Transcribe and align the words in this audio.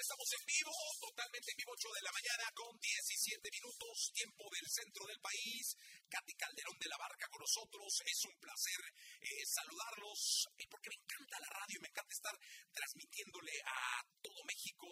estamos 0.00 0.32
en 0.32 0.44
vivo, 0.48 0.72
totalmente 0.96 1.52
en 1.52 1.58
vivo, 1.60 1.72
8 1.76 1.88
de 1.92 2.02
la 2.08 2.12
mañana 2.16 2.44
con 2.56 2.72
17 2.72 3.50
minutos, 3.52 4.12
tiempo 4.16 4.48
del 4.48 4.64
centro 4.64 5.04
del 5.04 5.20
país. 5.20 5.76
Katy 6.08 6.34
Calderón 6.40 6.78
de 6.80 6.88
la 6.88 6.96
Barca 6.96 7.28
con 7.28 7.44
nosotros. 7.44 8.00
Es 8.08 8.24
un 8.24 8.36
placer 8.40 8.80
eh, 9.20 9.44
saludarlos, 9.44 10.48
porque 10.72 10.88
me 10.88 10.96
encanta 11.04 11.36
la 11.44 11.52
radio 11.52 11.76
y 11.76 11.82
me 11.84 11.92
encanta 11.92 12.14
estar 12.16 12.36
transmitiéndole 12.72 13.52
a 13.60 14.00
todo 14.24 14.40
México. 14.48 14.88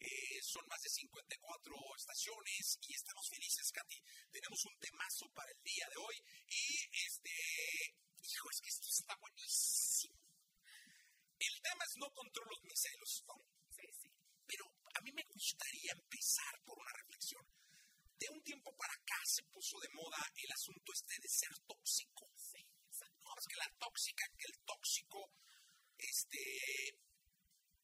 Eh, 0.00 0.40
son 0.40 0.64
más 0.68 0.80
de 0.80 0.88
54 0.88 1.76
estaciones 2.00 2.78
y 2.80 2.94
estamos 2.96 3.28
felices, 3.28 3.72
Katy. 3.76 4.00
Tenemos 4.32 4.60
un 4.64 4.76
temazo 4.80 5.28
para 5.36 5.52
el 5.52 5.60
día 5.60 5.86
de 5.92 6.00
hoy 6.00 6.16
y 6.48 6.64
este, 7.04 7.32
hijo, 8.24 8.50
es 8.50 8.60
que 8.64 8.72
esto 8.72 8.88
está 8.88 9.16
buenísimo. 9.20 10.16
El 11.38 11.60
tema 11.60 11.84
es 11.84 11.96
no 12.00 12.08
controlo 12.16 12.56
mis 12.64 12.80
celos, 12.80 13.22
¿no? 13.28 13.36
Pero 14.46 14.64
a 14.94 15.00
mí 15.02 15.12
me 15.12 15.24
gustaría 15.24 15.92
empezar 15.92 16.60
por 16.64 16.78
una 16.78 16.92
reflexión. 16.92 17.44
De 18.18 18.28
un 18.30 18.42
tiempo 18.42 18.74
para 18.76 18.94
acá 18.94 19.20
se 19.24 19.42
puso 19.44 19.78
de 19.80 19.88
moda 19.90 20.16
el 20.36 20.52
asunto 20.52 20.92
este 20.92 21.20
de 21.20 21.28
ser 21.28 21.52
tóxico. 21.66 22.24
No, 23.22 23.30
es 23.36 23.46
que 23.46 23.56
la 23.56 23.70
tóxica, 23.78 24.24
que 24.38 24.46
el 24.46 24.58
tóxico, 24.64 25.30
este, 25.98 26.40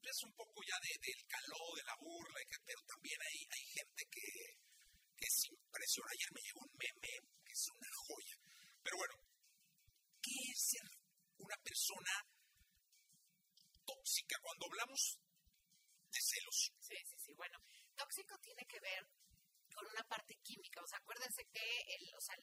es 0.02 0.22
un 0.22 0.32
poco 0.32 0.62
ya 0.62 0.78
de, 0.80 0.92
del 1.02 1.26
calor, 1.26 1.76
de 1.76 1.84
la 1.84 1.96
burla, 2.00 2.40
pero 2.64 2.80
también 2.86 3.18
hay, 3.20 3.38
hay 3.50 3.64
gente 3.66 4.02
que 4.06 4.62
se 5.32 5.48
impresiona. 5.48 6.10
Ayer 6.12 6.32
me 6.32 6.40
llegó 6.42 6.60
un 6.60 6.76
meme 6.76 7.12
que 7.44 7.52
es 7.52 7.68
una 7.72 7.90
joya. 8.06 8.36
Pero 8.82 8.96
bueno, 8.96 9.14
¿qué 10.20 10.36
es 10.52 10.58
ser 10.58 10.86
una 11.38 11.56
persona 11.62 12.12
tóxica? 13.86 14.36
Cuando 14.42 14.66
hablamos 14.66 15.18
de 16.12 16.20
celos. 16.20 16.72
Sí, 16.80 16.96
sí, 17.08 17.16
sí. 17.18 17.32
Bueno, 17.34 17.58
tóxico 17.96 18.38
tiene 18.38 18.66
que 18.66 18.80
ver 18.80 19.06
con 19.72 19.86
una 19.86 20.04
O 20.80 20.96
acuérdense 20.96 21.44
que 21.52 21.80
el, 21.96 22.14
o 22.14 22.20
sea, 22.20 22.36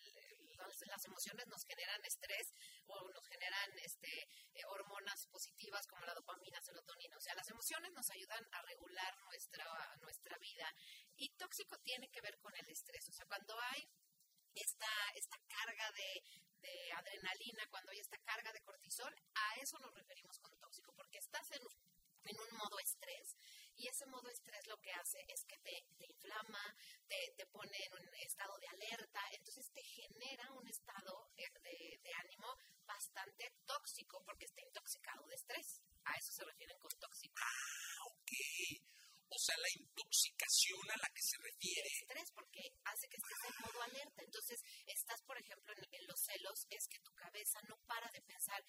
las 0.87 1.05
emociones 1.05 1.47
nos 1.47 1.65
generan 1.65 2.03
estrés 2.05 2.53
o 2.87 3.09
nos 3.11 3.27
generan 3.27 3.79
este, 3.79 4.27
eh, 4.53 4.65
hormonas 4.67 5.27
positivas 5.27 5.87
como 5.87 6.05
la 6.05 6.13
dopamina, 6.13 6.61
serotonina. 6.61 7.17
O 7.17 7.21
sea, 7.21 7.33
las 7.35 7.49
emociones 7.49 7.91
nos 7.93 8.09
ayudan 8.11 8.47
a 8.51 8.61
regular 8.61 9.17
nuestra, 9.21 9.65
nuestra 10.01 10.37
vida. 10.37 10.73
Y 11.15 11.29
tóxico 11.35 11.77
tiene 11.79 12.09
que 12.09 12.21
ver 12.21 12.37
con 12.39 12.55
el 12.55 12.69
estrés. 12.69 13.07
O 13.09 13.13
sea, 13.13 13.25
cuando 13.25 13.59
hay 13.59 13.89
esta, 14.55 14.91
esta 15.15 15.37
carga 15.47 15.91
de, 15.91 16.23
adrenalina, 16.95 17.65
cuando 17.69 17.91
hay 17.91 17.99
esta 17.99 18.17
carga 18.19 18.51
de 18.51 18.61
cortisol, 18.61 19.13
a 19.33 19.55
eso 19.61 19.79
nos 19.79 19.93
referimos 19.93 20.37
con 20.39 20.55
tóxico, 20.59 20.91
porque 20.93 21.17
estás 21.17 21.49
en 21.51 21.63
un 21.63 22.57
modo 22.57 22.79
estrés. 22.79 23.35
Y 23.79 23.87
ese 23.87 24.05
modo 24.07 24.27
estrés 24.29 24.67
lo 24.67 24.75
que 24.81 24.91
hace 24.91 25.23
es 25.29 25.45
que 25.45 25.57
te, 25.59 25.71
te 25.97 26.05
inflama, 26.05 26.75
te, 27.07 27.15
te, 27.37 27.45
pone 27.47 27.77
en 27.85 27.93
un 27.93 28.15
estado 28.15 28.57
de 28.59 28.67
alerta, 28.67 29.21
entonces 29.31 29.71
te 29.71 29.81
genera 29.81 30.51
un 30.51 30.67
estado 30.67 31.31
de, 31.37 31.47
de, 32.03 32.13
ánimo 32.19 32.57
bastante 32.85 33.55
tóxico 33.65 34.21
porque 34.25 34.45
está 34.45 34.61
intoxicado 34.61 35.25
de 35.27 35.35
estrés. 35.35 35.81
A 36.03 36.11
eso 36.17 36.33
se 36.33 36.43
refieren 36.43 36.77
con 36.79 36.91
tóxico. 36.99 37.35
Ah, 37.39 38.03
ok. 38.11 38.31
O 39.31 39.37
sea, 39.37 39.55
la 39.61 39.69
intoxicación 39.79 40.81
a 40.91 40.97
la 40.97 41.09
que 41.13 41.21
se 41.21 41.37
refiere. 41.37 41.87
El 41.87 42.01
estrés, 42.01 42.31
porque 42.33 42.61
hace 42.83 43.07
que 43.07 43.17
estés 43.17 43.41
en 43.47 43.61
modo 43.61 43.81
alerta. 43.83 44.23
Entonces, 44.23 44.59
estás, 44.87 45.21
por 45.21 45.37
ejemplo, 45.37 45.71
en, 45.71 46.07
los 46.07 46.19
celos, 46.19 46.65
es 46.69 46.87
que 46.89 46.99
tu 46.99 47.13
cabeza 47.13 47.61
no 47.69 47.77
para 47.85 48.09
de 48.09 48.21
pensar, 48.21 48.59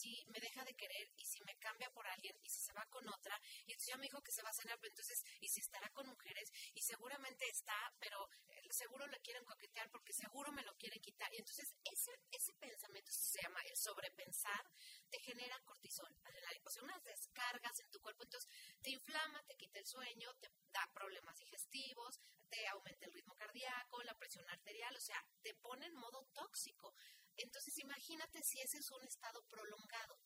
si 0.00 0.24
me 0.28 0.40
deja 0.40 0.64
de 0.64 0.74
querer, 0.74 1.12
y 1.16 1.24
si 1.24 1.40
me 1.44 1.56
cambia 1.58 1.90
por 1.90 2.06
alguien, 2.06 2.34
y 2.42 2.48
si 2.48 2.60
se 2.60 2.72
va 2.72 2.84
con 2.86 3.06
otra, 3.08 3.38
y 3.66 3.72
entonces 3.72 3.88
ya 3.88 3.96
me 3.96 4.04
dijo 4.04 4.22
que 4.22 4.32
se 4.32 4.42
va 4.42 4.50
a 4.50 4.60
cenar, 4.60 4.78
pero 4.80 4.90
entonces, 4.90 5.22
y 5.40 5.48
si 5.48 5.60
estará 5.60 5.90
con 5.90 6.06
mujeres, 6.08 6.50
y 6.74 6.82
seguramente 6.82 7.44
está, 7.48 7.78
pero 7.98 8.28
eh, 8.48 8.72
seguro 8.72 9.06
le 9.06 9.20
quieren 9.20 9.44
coquetear 9.44 9.90
porque 9.90 10.12
seguro 10.12 10.52
me 10.52 10.62
lo 10.62 10.74
quiere 10.76 11.00
quitar. 11.00 11.32
Y 11.34 11.38
entonces, 11.38 11.74
ese, 11.84 12.12
ese 12.30 12.52
pensamiento 12.54 13.12
se 13.12 13.42
llama 13.42 13.60
el 13.62 13.76
sobrepensar, 13.76 14.64
te 15.10 15.18
genera 15.20 15.58
cortisol, 15.64 16.12
adrenalina, 16.24 16.64
o 16.64 16.84
unas 16.84 17.02
descargas 17.04 17.78
en 17.80 17.90
tu 17.90 18.00
cuerpo, 18.00 18.24
entonces 18.24 18.48
te 18.80 18.90
inflama, 18.90 19.42
te 19.44 19.56
quita 19.56 19.78
el 19.78 19.86
sueño 19.86 20.30
te 20.40 20.48
da 20.72 20.88
problemas 20.92 21.38
digestivos, 21.38 22.20
te 22.48 22.66
aumenta 22.68 23.06
el 23.06 23.12
ritmo 23.12 23.34
cardíaco, 23.34 24.02
la 24.02 24.16
presión 24.16 24.48
arterial, 24.50 24.94
o 24.96 25.00
sea, 25.00 25.24
te 25.42 25.54
pone 25.54 25.86
en 25.86 25.94
modo 25.94 26.26
tóxico. 26.32 26.94
Entonces 27.36 27.78
imagínate 27.78 28.42
si 28.42 28.60
ese 28.60 28.78
es 28.78 28.90
un 28.90 29.02
estado 29.04 29.42
prolongado. 29.48 30.18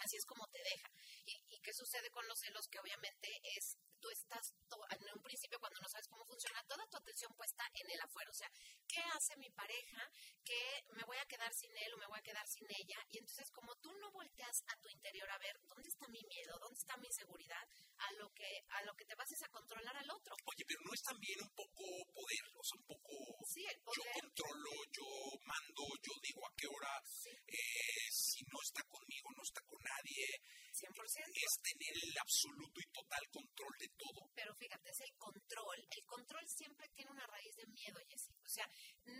Así 0.00 0.16
es 0.16 0.26
como 0.26 0.46
te 0.48 0.58
deja. 0.62 0.90
¿Y, 1.26 1.32
¿Y, 1.48 1.60
qué 1.60 1.72
sucede 1.72 2.10
con 2.10 2.26
los 2.26 2.38
celos? 2.38 2.68
Que 2.68 2.80
obviamente 2.80 3.28
es 3.56 3.76
tú 4.00 4.08
estás 4.10 4.54
en 4.90 5.14
un 5.14 5.22
principio 5.22 5.60
cuando 5.60 5.78
no 5.80 5.88
sabes 5.88 6.08
cómo 6.08 6.24
funciona, 6.24 6.64
toda 6.64 6.86
tu 6.88 6.96
atención 6.96 7.32
puesta 7.36 7.64
en 7.74 7.90
el 7.90 8.00
afuera. 8.00 8.30
O 8.30 8.34
sea, 8.34 8.50
¿qué 8.88 9.00
hace 9.14 9.36
mi 9.36 9.50
pareja 9.50 10.10
que 10.44 10.84
me 10.96 11.04
voy 11.04 11.18
a 11.18 11.26
quedar 11.26 11.52
sin 11.52 11.70
él 11.76 11.94
o 11.94 11.98
me 11.98 12.06
voy 12.06 12.18
a 12.18 12.22
quedar 12.22 12.46
sin 12.48 12.64
ella? 12.70 12.98
Y 13.10 13.18
entonces 13.18 13.50
como 13.52 13.76
tú 13.76 13.92
no 14.00 14.10
volteas 14.10 14.64
a 14.68 14.76
tu 14.80 14.88
interior 14.88 15.30
a 15.30 15.38
ver 15.38 15.60
dónde 15.68 15.88
está 15.88 16.08
mi 16.08 16.22
miedo, 16.24 16.58
dónde 16.58 16.78
está 16.78 16.96
mi 16.96 17.06
inseguridad, 17.06 17.64
a 17.98 18.12
lo 18.12 18.32
que 18.32 18.48
a 18.68 18.82
lo 18.82 18.94
que 18.96 19.04
te 19.04 19.14
vas 19.14 19.30
es 19.30 19.42
a 19.42 19.48
controlar 19.48 19.96
al 19.96 20.10
otro. 20.10 20.34
Oye, 20.46 20.64
pero 20.66 20.80
no 20.82 20.92
es 20.94 21.02
también 21.02 21.38
un 21.42 21.52
poco 21.54 21.84
poder, 22.14 22.44
o 22.56 22.64
sea, 22.64 22.80
un 22.80 22.86
poco 22.86 23.12
sí, 23.46 23.64
el 23.68 23.80
poder. 23.82 24.00
yo 24.00 24.20
controlo, 24.20 24.70
yo 24.90 25.06
mando, 25.44 25.82
yo 26.02 26.12
digo 26.22 26.40
a 26.46 26.52
qué 26.56 26.66
hora, 26.66 27.02
eh, 27.46 28.08
si 28.10 28.40
no 28.48 28.58
está 28.62 28.82
conmigo, 28.88 29.28
no 29.36 29.42
está 29.42 29.60
con 29.62 29.78
nadie. 29.82 30.40
100%. 30.80 30.96
Es 31.34 31.60
tener 31.60 31.94
el 32.04 32.18
absoluto 32.30 32.80
y 32.80 32.86
total 32.92 33.28
control 33.32 33.74
de 33.80 33.88
todo. 33.98 34.30
Pero 34.34 34.54
fíjate, 34.54 34.90
es 34.90 35.00
el 35.00 35.12
control. 35.16 35.78
El 35.90 36.04
control 36.06 36.46
siempre 36.46 36.88
tiene 36.94 37.10
una 37.10 37.26
raíz 37.26 37.56
de 37.56 37.66
miedo, 37.66 37.98
Jessy. 38.08 38.32
O 38.44 38.48
sea, 38.48 38.66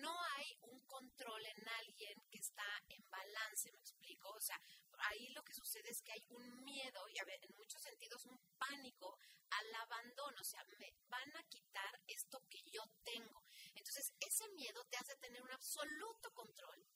no 0.00 0.14
hay 0.36 0.46
un 0.62 0.78
control 0.86 1.44
en 1.44 1.68
alguien 1.68 2.14
que 2.30 2.38
está 2.38 2.70
en 2.88 3.02
balance, 3.10 3.72
me 3.72 3.80
explico. 3.80 4.30
O 4.30 4.40
sea, 4.40 4.60
ahí 5.10 5.28
lo 5.30 5.42
que 5.42 5.54
sucede 5.54 5.90
es 5.90 6.00
que 6.02 6.12
hay 6.12 6.24
un 6.28 6.62
miedo 6.62 7.00
y 7.08 7.18
a 7.18 7.24
ver, 7.24 7.40
en 7.42 7.56
muchos 7.56 7.82
sentidos 7.82 8.24
un 8.26 8.38
pánico 8.58 9.18
al 9.50 9.74
abandono. 9.74 10.40
O 10.40 10.44
sea, 10.44 10.62
me 10.78 10.94
van 11.08 11.36
a 11.36 11.42
quitar 11.48 12.00
esto 12.06 12.38
que 12.48 12.62
yo 12.70 12.82
tengo. 13.02 13.42
Entonces, 13.74 14.12
ese 14.20 14.48
miedo 14.50 14.84
te 14.88 14.98
hace 14.98 15.16
tener 15.16 15.42
un 15.42 15.50
absoluto 15.50 16.30
control 16.32 16.86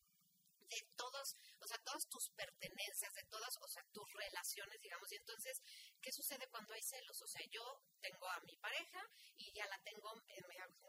de 0.68 0.80
todos, 0.96 1.36
o 1.60 1.66
sea, 1.66 1.78
todas 1.78 2.06
tus 2.08 2.30
pertenencias, 2.30 3.12
de 3.14 3.24
todas, 3.24 3.56
o 3.60 3.68
sea, 3.68 3.84
tus 3.92 4.10
relaciones, 4.12 4.80
digamos. 4.80 5.10
Y 5.12 5.16
entonces, 5.16 5.62
¿qué 6.04 6.12
sucede 6.12 6.46
cuando 6.48 6.74
hay 6.74 6.82
celos? 6.82 7.22
O 7.22 7.26
sea, 7.26 7.40
yo 7.50 7.64
tengo 8.02 8.28
a 8.28 8.40
mi 8.40 8.54
pareja 8.58 9.00
y 9.38 9.50
ya 9.54 9.66
la 9.66 9.78
tengo, 9.82 10.12
eh, 10.28 10.42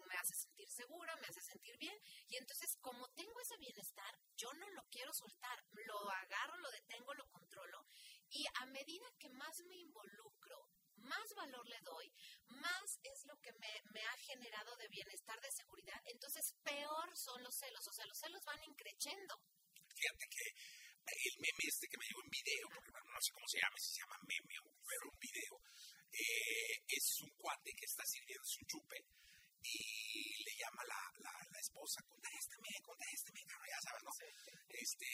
me, 0.06 0.16
hace 0.18 0.36
sentir 0.36 0.70
segura, 0.70 1.16
me 1.16 1.28
hace 1.28 1.42
sentir 1.42 1.78
bien. 1.78 1.98
Y 2.28 2.36
entonces, 2.36 2.76
como 2.81 3.08
tengo 3.12 3.40
ese 3.40 3.56
bienestar, 3.58 4.14
yo 4.36 4.52
no 4.53 4.70
lo 4.72 4.84
quiero 4.92 5.14
soltar, 5.14 5.64
lo 5.72 6.09
agarro, 6.09 6.58
lo 6.58 6.70
detengo, 6.70 7.14
lo 7.14 7.30
controlo. 7.30 7.88
Y 8.30 8.46
a 8.62 8.66
medida 8.66 9.06
que 9.18 9.30
más 9.30 9.58
me 9.62 9.78
involucro, 9.78 10.70
más 10.98 11.34
valor 11.36 11.66
le 11.70 11.80
doy, 11.82 12.14
más 12.47 13.00
es 13.03 13.26
lo 13.26 13.40
que 13.40 13.53
me, 13.53 13.82
me, 13.94 14.02
ha 14.02 14.18
generado 14.18 14.76
de 14.76 14.90
bienestar, 14.90 15.40
de 15.40 15.52
seguridad. 15.52 16.02
Entonces, 16.08 16.53
peor 16.64 17.16
son 17.16 17.42
los 17.42 17.56
celos. 17.56 17.88
O 17.88 17.94
sea, 17.94 18.06
los 18.08 18.20
celos 18.20 18.44
van 18.44 18.62
increciendo. 18.66 19.40
Fíjate 19.96 20.28
que 20.28 20.84
el 21.05 21.35
meme 21.38 21.63
este 21.67 21.88
que 21.88 21.97
me 21.97 22.05
llegó 22.05 22.21
en 22.23 22.31
video, 22.33 22.66
porque 22.73 22.91
no 22.91 23.21
sé 23.21 23.31
cómo 23.31 23.47
se 23.47 23.59
llama, 23.59 23.77
si 23.77 23.89
se 23.93 24.01
llama 24.01 24.17
meme 24.25 24.55
o 24.59 24.67
pero 24.85 25.05
un 25.09 25.19
video, 25.19 25.55
eh, 26.11 26.75
es 26.87 27.05
un 27.22 27.31
cuate 27.37 27.72
que 27.73 27.85
está 27.85 28.03
sirviendo 28.05 28.46
su 28.46 28.61
chupe 28.66 28.97
y 29.66 30.43
le 30.46 30.53
llama 30.61 30.81
la, 30.85 31.02
la, 31.25 31.34
la 31.52 31.59
esposa, 31.59 32.02
contéstame, 32.05 32.69
contéstame, 32.85 33.41
ya 33.41 33.81
sabes, 33.81 34.03
¿no? 34.03 34.11
Este, 34.69 35.09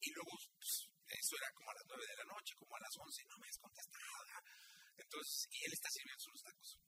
y 0.00 0.10
luego, 0.12 0.32
pues, 0.58 0.86
eso 1.06 1.36
era 1.36 1.50
como 1.52 1.70
a 1.70 1.74
las 1.74 1.86
nueve 1.86 2.06
de 2.06 2.16
la 2.16 2.24
noche, 2.30 2.54
como 2.54 2.76
a 2.76 2.80
las 2.80 2.94
once, 2.96 3.24
no 3.26 3.38
me 3.38 3.48
has 3.48 3.58
contestado. 3.58 4.06
Entonces, 4.96 5.48
y 5.50 5.64
él 5.64 5.72
está 5.72 5.88
sirviendo 5.90 6.22
sus 6.22 6.42
tacos. 6.42 6.78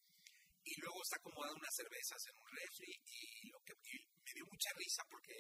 Y 0.65 0.81
luego 0.81 1.03
está 1.03 1.17
acomodando 1.17 1.57
unas 1.57 1.75
cervezas 1.75 2.21
en 2.27 2.37
un 2.37 2.49
refri 2.51 2.93
y 3.07 3.49
lo 3.49 3.61
que 3.65 3.73
y 3.73 4.23
me 4.23 4.33
dio 4.35 4.45
mucha 4.47 4.71
risa 4.77 5.03
porque 5.09 5.35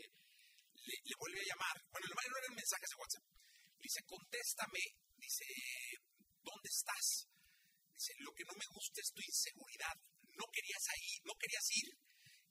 le, 0.88 0.96
le 1.04 1.14
vuelve 1.20 1.40
a 1.44 1.48
llamar. 1.52 1.76
Bueno, 1.92 2.04
le 2.08 2.14
no 2.16 2.36
eran 2.40 2.54
mensajes 2.56 2.88
de 2.88 2.96
WhatsApp. 2.96 3.26
Le 3.76 3.84
dice, 3.84 4.00
contéstame. 4.08 4.84
Dice, 5.20 5.44
¿dónde 6.40 6.68
estás? 6.72 7.06
Dice, 7.92 8.12
lo 8.24 8.32
que 8.32 8.44
no 8.48 8.54
me 8.56 8.68
gusta 8.72 8.98
es 9.04 9.10
tu 9.12 9.20
inseguridad. 9.20 9.96
No 10.38 10.46
querías 10.48 10.84
ir, 10.96 11.20
no 11.28 11.34
querías 11.36 11.66
ir 11.76 11.88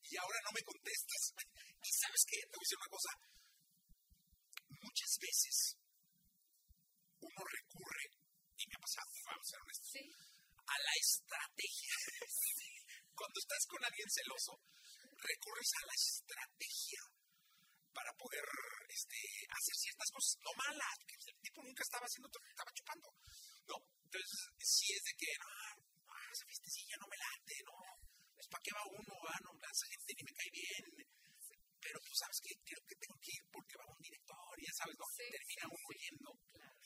y 0.10 0.16
ahora 0.18 0.40
no 0.46 0.52
me 0.54 0.64
contestas. 0.64 1.22
¿Y 1.88 1.92
sabes 1.92 2.24
qué? 2.28 2.40
Te 2.48 2.56
voy 2.56 2.64
a 2.64 2.68
decir 2.68 2.80
una 2.80 2.94
cosa. 2.96 3.12
Muchas 4.68 5.14
veces 5.20 5.58
uno 7.20 7.42
recurre, 7.44 8.06
y 8.58 8.64
me 8.68 8.76
ha 8.78 8.84
pasado, 8.84 9.10
vamos 9.26 9.42
a 9.42 9.50
ser 9.50 9.60
honestos, 9.64 9.90
sí. 9.90 10.04
a 10.06 10.76
la 10.78 10.94
estrategia. 11.02 11.94
Cuando 13.18 13.38
estás 13.42 13.64
con 13.66 13.82
alguien 13.84 14.10
celoso, 14.12 14.54
recurres 15.18 15.72
a 15.82 15.86
la 15.88 15.96
estrategia 15.98 17.17
para 17.98 18.14
poder 18.14 18.46
este, 18.94 19.18
hacer 19.50 19.74
ciertas 19.74 20.10
cosas 20.14 20.38
no 20.46 20.54
malas, 20.54 20.94
porque 21.02 21.18
el 21.18 21.42
tipo 21.42 21.66
nunca 21.66 21.82
estaba 21.82 22.06
haciendo, 22.06 22.30
estaba 22.30 22.72
chupando, 22.78 23.10
¿no? 23.66 23.78
Entonces, 24.06 24.30
si 24.62 24.94
es 24.94 25.02
de 25.02 25.14
que, 25.18 25.30
no, 25.42 25.50
esa 26.30 26.46
fiestecilla 26.46 26.96
no 27.02 27.10
me 27.10 27.18
late, 27.18 27.58
no. 27.66 27.78
Pues, 28.38 28.46
¿para 28.54 28.62
qué 28.62 28.72
va 28.78 28.86
uno? 28.86 29.14
Ah, 29.34 29.40
no, 29.42 29.50
esa 29.58 29.88
gente 29.90 30.14
ni 30.14 30.24
me 30.30 30.38
cae 30.38 30.52
bien. 30.54 30.86
Pero, 31.82 31.98
pues, 32.06 32.18
¿sabes 32.22 32.40
qué? 32.46 32.54
Creo 32.62 32.82
que 32.86 32.96
tengo 33.02 33.18
que 33.18 33.34
ir 33.34 33.44
porque 33.50 33.78
va 33.82 33.86
un 33.90 34.02
director, 34.06 34.54
ya 34.62 34.74
sabes, 34.78 34.96
¿no? 35.02 35.06
Termina 35.18 35.66
uno 35.74 35.90
yendo. 35.98 36.30
Claro. 36.54 36.78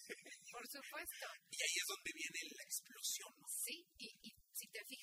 Por 0.56 0.64
supuesto. 0.64 1.28
y 1.52 1.58
ahí 1.60 1.76
es 1.76 1.88
donde 1.92 2.12
viene 2.16 2.40
la 2.56 2.64
explosión, 2.64 3.32
¿no? 3.36 3.48
Sí, 3.52 3.76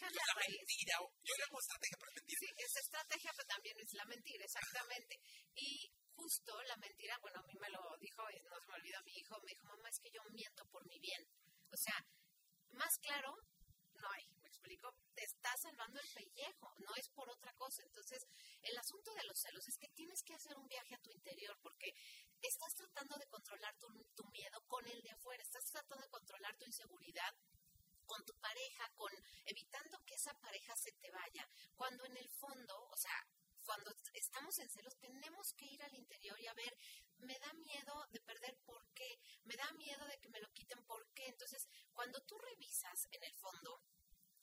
la, 0.01 0.35
mentira, 0.47 0.95
yo 1.01 1.35
le 1.37 1.43
hago 1.45 1.59
estrategia 1.59 1.97
para. 1.99 2.13
Sí, 2.27 2.47
es 2.57 2.77
estrategia, 2.77 3.33
pero 3.35 3.49
también 3.49 3.77
es 3.81 3.93
la 3.95 4.05
mentira, 4.05 4.45
exactamente. 4.45 5.21
Y 5.55 5.91
justo 6.15 6.63
la 6.63 6.77
mentira, 6.77 7.19
bueno, 7.21 7.41
a 7.41 7.43
mí 7.43 7.55
me 7.59 7.71
lo 7.71 7.97
dijo, 8.01 8.23
no 8.23 8.61
se 8.61 8.67
me 8.67 8.75
olvida 8.75 9.03
mi 9.03 9.13
hijo, 9.13 9.41
me 9.41 9.53
dijo, 9.53 9.67
mamá, 9.67 9.89
es 9.89 10.01
que 10.01 10.11
yo 10.11 10.23
miento 10.31 10.65
por 10.67 10.87
mi 10.87 10.99
bien. 10.99 11.23
O 11.73 11.77
sea, 11.77 11.99
más 12.71 12.99
claro, 12.99 13.35
no 13.95 14.11
hay, 14.13 14.25
me 14.43 14.49
explico, 14.49 14.95
te 15.15 15.25
está 15.25 15.51
salvando 15.57 16.01
el 16.01 16.09
pellejo, 16.15 16.75
no 16.79 16.95
es 16.97 17.09
por 17.11 17.29
otra 17.29 17.53
cosa. 17.55 17.83
Entonces, 17.83 18.27
el 18.63 18.77
asunto 18.79 19.13
de 19.15 19.25
los 19.25 19.39
celos 19.39 19.67
es 19.67 19.79
que 19.79 19.89
tienes 19.89 20.23
que 20.23 20.35
hacer 20.35 20.57
un 20.57 20.69
viaje 20.69 20.95
a 20.95 21.03
tu 21.03 21.11
interior 21.11 21.59
porque 21.63 21.93
estás 22.43 22.75
tratando 22.75 23.17
de 23.17 23.27
controlar 23.27 23.77
tu, 23.79 23.89
tu 24.15 24.25
miedo 24.31 24.61
con 24.67 24.87
el 24.87 25.01
de 25.03 25.11
afuera, 25.11 25.43
estás 25.43 25.65
tratando 25.65 26.03
de 26.03 26.11
controlar 26.11 26.57
tu 26.57 26.65
inseguridad 26.67 27.35
con 28.09 28.25
tu 28.25 28.35
pareja, 28.41 28.91
con 28.97 29.13
evitando 29.45 30.03
que 30.05 30.15
esa 30.15 30.35
pareja 30.41 30.75
se 30.75 30.93
te 30.93 31.11
vaya, 31.11 31.49
cuando 31.77 32.05
en 32.07 32.17
el 32.17 32.29
fondo, 32.31 32.75
o 32.91 32.97
sea, 32.97 33.19
cuando 33.65 33.95
estamos 34.15 34.59
en 34.59 34.71
celos 34.71 34.97
tenemos 34.97 35.53
que 35.53 35.67
ir 35.67 35.83
al 35.83 35.95
interior 35.95 36.41
y 36.41 36.47
a 36.47 36.55
ver, 36.55 36.75
me 37.19 37.39
da 37.39 37.53
miedo 37.53 38.07
de 38.11 38.21
perder 38.21 38.57
por 38.65 38.83
qué, 38.95 39.21
me 39.45 39.55
da 39.57 39.71
miedo 39.73 40.07
de 40.07 40.19
que 40.19 40.31
me 40.31 40.41
lo 40.41 40.51
quiten 40.55 40.83
por 40.87 41.07
qué. 41.13 41.27
Entonces, 41.29 41.69
cuando 41.93 42.19
tú 42.23 42.39
revisas 42.39 43.07
en 43.13 43.23
el 43.25 43.35
fondo 43.35 43.85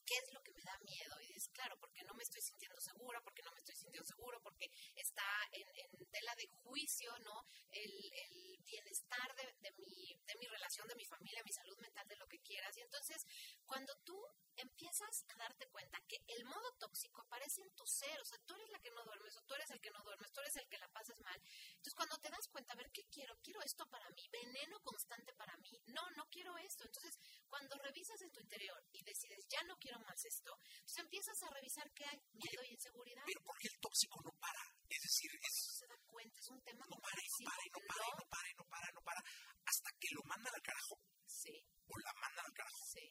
qué 0.06 0.16
es 0.18 0.32
lo 0.32 0.42
que 0.44 0.52
me 0.52 0.62
da 0.62 0.78
miedo 0.80 1.20
y 1.22 1.28
dices, 1.28 1.50
claro, 1.50 1.78
porque 1.80 2.04
no 2.04 2.14
me 2.14 2.24
estoy 2.24 2.42
sintiendo 2.42 2.80
segura, 2.80 3.20
porque 3.24 3.42
no 3.42 3.52
me 3.52 3.58
estoy 3.58 3.76
sintiendo 3.76 4.08
seguro, 4.08 4.40
porque 4.42 4.70
está 4.96 5.26
en, 5.52 5.66
tela 6.12 6.36
de 6.36 6.48
juicio, 6.64 7.12
¿no? 7.20 7.46
El, 7.72 7.92
el 8.14 8.58
bienestar 8.64 9.36
de, 9.36 9.54
de, 9.60 9.72
mi, 9.78 10.16
de 10.26 10.36
mi 10.40 10.46
relación, 10.48 10.88
de 10.88 10.96
mi 10.96 11.04
familia, 11.04 11.44
mi 11.44 11.52
salud 11.52 11.78
mental, 11.80 12.08
de 12.08 12.16
lo 12.16 12.28
que 12.28 12.40
quieras. 12.40 12.78
Y 12.78 12.82
entonces, 12.82 13.26
cuando 13.66 13.94
tú 14.06 14.18
empiezas 14.56 15.26
a 15.30 15.36
darte 15.36 15.68
cuenta 15.68 16.00
que 16.08 16.24
el 16.28 16.46
modo 16.46 16.72
tóxico 16.80 17.22
aparece 17.22 17.62
en 17.62 17.72
tu 17.72 17.86
ser, 17.86 18.20
o 18.22 18.26
sea, 18.26 18.38
tú 18.46 18.56
eres 18.56 18.70
la 18.70 18.80
que 18.80 18.92
no 18.92 19.04
duermes, 19.04 19.36
o 19.36 19.42
tú 19.42 19.56
eres 19.56 19.70
el 19.72 19.82
que 19.82 19.92
no 19.92 20.02
duermes, 20.04 20.32
tú 20.32 20.40
eres 20.42 20.56
el 20.56 20.68
que 20.70 20.78
la 20.78 20.88
pasas 20.90 21.20
mal. 21.20 21.42
Entonces, 21.72 21.96
cuando 21.96 22.18
te 22.20 22.30
das 22.30 22.48
cuenta, 22.48 22.74
a 22.74 22.78
ver, 22.78 22.92
¿qué 22.92 23.06
quiero? 23.10 23.38
Quiero 23.42 23.62
esto 23.62 23.86
para 23.90 24.10
mí, 24.12 24.30
veneno 24.32 24.82
constante 24.84 25.34
para 25.34 25.58
mí. 25.58 25.82
No, 25.88 26.10
no 26.12 26.30
quiero 26.30 26.58
esto. 26.60 26.86
Entonces, 26.86 27.20
cuando 27.48 27.75
revisas 27.86 28.20
en 28.22 28.32
tu 28.32 28.40
interior 28.42 28.82
y 28.92 29.04
decides, 29.04 29.46
ya 29.48 29.62
no 29.64 29.78
quiero 29.78 30.00
más 30.00 30.18
esto, 30.26 30.52
entonces 30.58 31.06
empiezas 31.06 31.38
a 31.44 31.54
revisar 31.54 31.86
qué 31.94 32.06
hay, 32.06 32.20
miedo 32.34 32.62
y 32.66 32.74
inseguridad. 32.74 33.24
Pero 33.26 33.42
porque 33.46 33.68
el 33.70 33.78
tóxico 33.80 34.18
no 34.26 34.32
para. 34.42 34.64
Es 34.90 35.02
decir, 35.02 35.30
es... 35.42 35.56
se 35.78 35.86
da 35.88 35.98
cuenta, 36.06 36.40
es 36.40 36.50
un 36.50 36.62
tema 36.62 36.86
no 36.90 36.98
para, 36.98 37.22
no 37.22 37.46
para, 37.46 37.64
no 37.70 37.82
para, 37.86 38.06
no 38.18 38.26
para, 38.26 38.50
no 38.58 38.66
para, 38.66 38.88
no 38.92 39.02
para, 39.02 39.22
hasta 39.66 39.90
que 40.00 40.10
lo 40.14 40.22
manda 40.26 40.50
al 40.50 40.62
carajo. 40.62 40.96
Sí. 41.26 41.54
O 41.86 41.94
la 42.00 42.14
manda 42.18 42.42
al 42.42 42.54
carajo. 42.54 42.86
Sí 42.90 43.06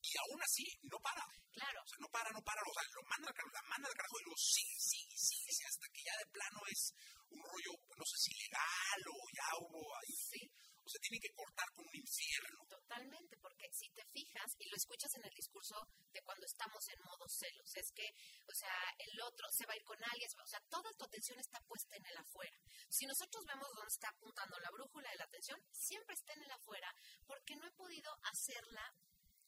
y 0.00 0.12
aún 0.26 0.40
así 0.42 0.64
no 0.82 0.98
para. 0.98 1.24
Claro. 1.52 1.78
O 1.82 1.86
sea, 1.86 1.98
no 2.00 2.08
para, 2.08 2.30
no 2.32 2.42
para, 2.42 2.60
o 2.62 2.72
sea, 2.72 2.84
lo 2.94 3.02
manda 3.04 3.28
al 3.28 3.34
carajo, 3.34 3.54
la 3.54 3.68
manda 3.68 3.88
al 3.88 3.94
carajo 3.94 4.16
y 4.20 4.30
lo 4.30 4.36
sigue, 4.36 4.78
sigue, 4.80 5.16
sigue, 5.16 5.50
sigue, 5.52 5.68
hasta 5.68 5.86
que 5.92 6.02
ya 6.02 6.14
de 6.18 6.26
plano 6.32 6.60
es 6.70 6.82
un 7.30 7.40
rollo, 7.40 7.72
no 7.94 8.04
sé 8.04 8.16
si 8.18 8.30
legal 8.34 9.00
o 9.06 9.18
ya 9.30 9.48
hubo 9.60 9.82
ahí. 10.00 10.14
Sí. 10.16 10.42
O 10.80 10.88
sea, 10.88 11.00
tiene 11.06 11.20
que 11.20 11.34
cortar 11.36 11.68
con 11.74 11.86
un 11.86 11.96
infierno. 11.96 12.58
Totalmente, 12.66 13.36
porque 13.38 13.66
si 13.70 13.86
te 13.94 14.02
fijas 14.10 14.50
y 14.58 14.66
lo 14.69 14.69
escuchas 14.80 15.14
en 15.14 15.24
el 15.24 15.34
discurso 15.34 15.76
de 16.12 16.22
cuando 16.22 16.46
estamos 16.46 16.88
en 16.88 17.00
modo 17.04 17.28
celos, 17.28 17.76
es 17.76 17.92
que, 17.92 18.08
o 18.48 18.54
sea, 18.54 18.74
el 18.98 19.20
otro 19.20 19.46
se 19.52 19.66
va 19.66 19.74
a 19.74 19.76
ir 19.76 19.84
con 19.84 20.02
alguien, 20.02 20.28
o 20.40 20.46
sea, 20.46 20.60
toda 20.68 20.90
tu 20.94 21.04
atención 21.04 21.38
está 21.38 21.60
puesta 21.68 21.96
en 21.96 22.06
el 22.06 22.16
afuera. 22.16 22.58
Si 22.88 23.06
nosotros 23.06 23.44
vemos 23.44 23.68
dónde 23.74 23.92
está 23.92 24.08
apuntando 24.08 24.58
la 24.58 24.70
brújula 24.70 25.10
de 25.10 25.16
la 25.16 25.24
atención, 25.24 25.60
siempre 25.70 26.14
está 26.14 26.32
en 26.32 26.42
el 26.42 26.50
afuera, 26.50 26.94
porque 27.26 27.56
no 27.56 27.66
he 27.66 27.72
podido 27.72 28.10
hacerla 28.32 28.94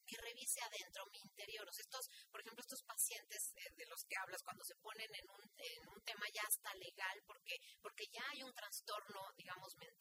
que 0.06 0.16
revise 0.16 0.60
adentro 0.60 1.06
mi 1.06 1.18
interior. 1.18 1.66
O 1.68 1.72
sea, 1.72 1.82
estos, 1.82 2.08
por 2.30 2.40
ejemplo, 2.40 2.60
estos 2.60 2.82
pacientes 2.82 3.52
eh, 3.56 3.70
de 3.76 3.86
los 3.86 4.04
que 4.04 4.16
hablas 4.20 4.42
cuando 4.42 4.64
se 4.64 4.74
ponen 4.76 5.08
en 5.14 5.30
un, 5.30 5.42
en 5.56 5.88
un 5.88 6.02
tema 6.02 6.26
ya 6.34 6.42
hasta 6.42 6.74
legal, 6.74 7.22
porque, 7.26 7.56
porque 7.80 8.06
ya 8.12 8.22
hay 8.30 8.42
un 8.42 8.52
trastorno, 8.52 9.32
digamos, 9.36 9.76
mental 9.76 9.91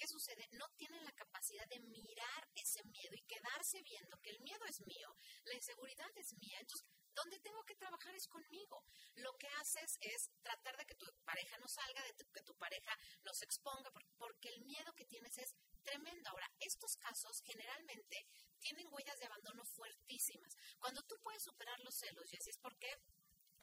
¿qué 0.00 0.08
sucede? 0.08 0.48
No 0.52 0.66
tienen 0.78 1.04
la 1.04 1.12
capacidad 1.12 1.68
de 1.68 1.78
mirar 1.80 2.48
ese 2.54 2.82
miedo 2.84 3.14
y 3.14 3.22
quedarse 3.26 3.82
viendo 3.82 4.18
que 4.22 4.30
el 4.30 4.40
miedo 4.40 4.64
es 4.64 4.80
mío, 4.86 5.14
la 5.44 5.54
inseguridad 5.54 6.10
es 6.16 6.32
mía. 6.38 6.58
Entonces, 6.58 6.88
donde 7.14 7.38
tengo 7.40 7.62
que 7.64 7.74
trabajar 7.74 8.14
es 8.14 8.26
conmigo. 8.26 8.82
Lo 9.16 9.36
que 9.36 9.48
haces 9.60 9.98
es 10.00 10.30
tratar 10.42 10.74
de 10.78 10.86
que 10.86 10.94
tu 10.94 11.06
pareja 11.24 11.58
no 11.58 11.68
salga, 11.68 12.02
de 12.02 12.14
que 12.32 12.42
tu 12.42 12.56
pareja 12.56 12.96
no 13.24 13.34
se 13.34 13.44
exponga, 13.44 13.90
porque 14.16 14.48
el 14.48 14.62
miedo 14.62 14.94
que 14.94 15.04
tienes 15.04 15.36
es 15.36 15.54
tremendo. 15.82 16.30
Ahora, 16.30 16.50
estos 16.60 16.96
casos 16.96 17.42
generalmente 17.44 18.26
tienen 18.58 18.88
huellas 18.90 19.18
de 19.18 19.26
abandono 19.26 19.64
fuertísimas. 19.66 20.56
Cuando 20.78 21.02
tú 21.02 21.16
puedes 21.22 21.42
superar 21.42 21.78
los 21.80 21.94
celos, 21.94 22.32
y 22.32 22.36
así 22.36 22.48
es 22.48 22.58
porque 22.58 22.79